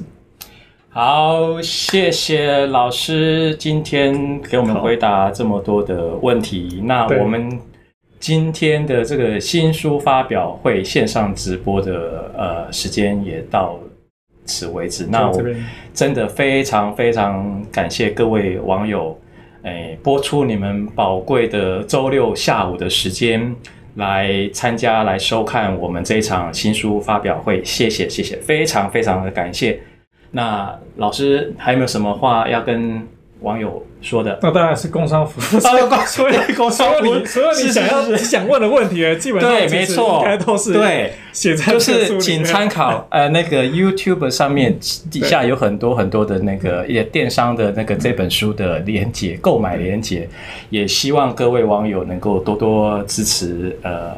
[0.88, 6.80] 好，谢谢老师今天给我们回答这么多的问题。
[6.84, 7.60] 那我们
[8.18, 13.78] 今天的这个新书发表会线上直播的呃时间也到
[14.46, 15.06] 此为止。
[15.10, 15.42] 那我
[15.92, 19.18] 真的非常非常感谢各位网友。
[19.62, 23.52] 哎，播出你们宝贵的周六下午的时间
[23.96, 29.78] 来参加、来收看我们这一场新书发表会，谢谢谢谢，非常非常的感谢。
[30.30, 33.06] 那老师还有没有什么话要跟
[33.40, 34.38] 网友说的？
[34.42, 35.86] 那当然是工商服务， 所有
[36.56, 41.12] 工商服务，所有你想要你想问的问题，基本上对，没错，应该都是对。
[41.36, 44.74] 就是请参考呃那个 YouTube 上面
[45.10, 50.26] 底下有很多很多的那个也电商的那个这本书的连接购买连接，
[50.70, 54.14] 也希望各位网友能够多多支持呃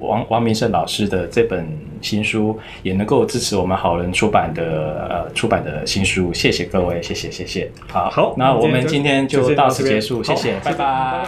[0.00, 1.66] 王王明胜老师的这本
[2.00, 10.72] 新书，也能够支持我们好人出版的呃出版的新书，谢谢各位，谢谢谢谢，好，好，那我们今天就到此结束，谢谢，拜拜。
[10.72, 11.26] 拜拜。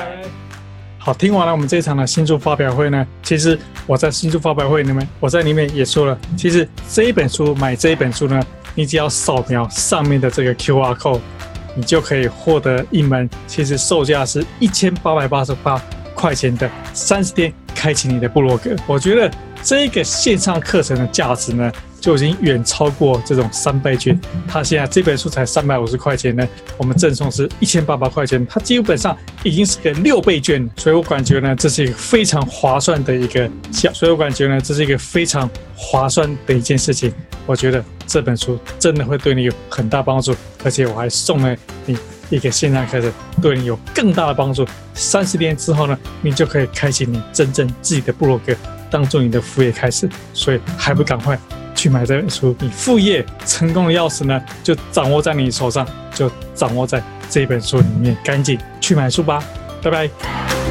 [0.98, 3.58] 好，听完了我们这一场的新书发表会呢，其实
[3.88, 8.40] 我在新书发表会里面，我在里面也说了，其实这一本书买这一本书呢，
[8.76, 11.18] 你只要扫描上面的这个 QR code，
[11.74, 15.82] 你就可以获得一门其实售价是一千八百八十八
[16.14, 18.70] 块钱的三十天开启你的部落格。
[18.86, 19.28] 我觉得
[19.62, 26.46] 这个线上课程的价值呢，就已经远超过这种三倍券，它现在这本书才三百五十块钱呢，
[26.76, 37.12] 我们赠送是一千八百块钱，它基本上已经是个六倍券，所以我感觉呢，这是一个非常划算的一个价，所以我感觉呢，这是一个非常划算的一件事情。
[37.46, 40.34] 我觉得这本书真的会对你有很大帮助，
[40.64, 41.56] 而且我还送了
[41.86, 41.96] 你
[42.30, 44.66] 一个线上课程，对你有更大的帮助。
[44.94, 48.54] 三十天之后呢，你就可以开启你真正自己的部落格，
[48.92, 51.36] 当做你的副业开始，所以还不赶快？
[51.74, 55.84] 去买这本书，你副业成功的钥匙呢，就掌握在你手上，
[56.14, 58.16] 就掌握在这本书里面。
[58.22, 59.42] 赶紧去买书吧，
[59.82, 60.61] 拜拜。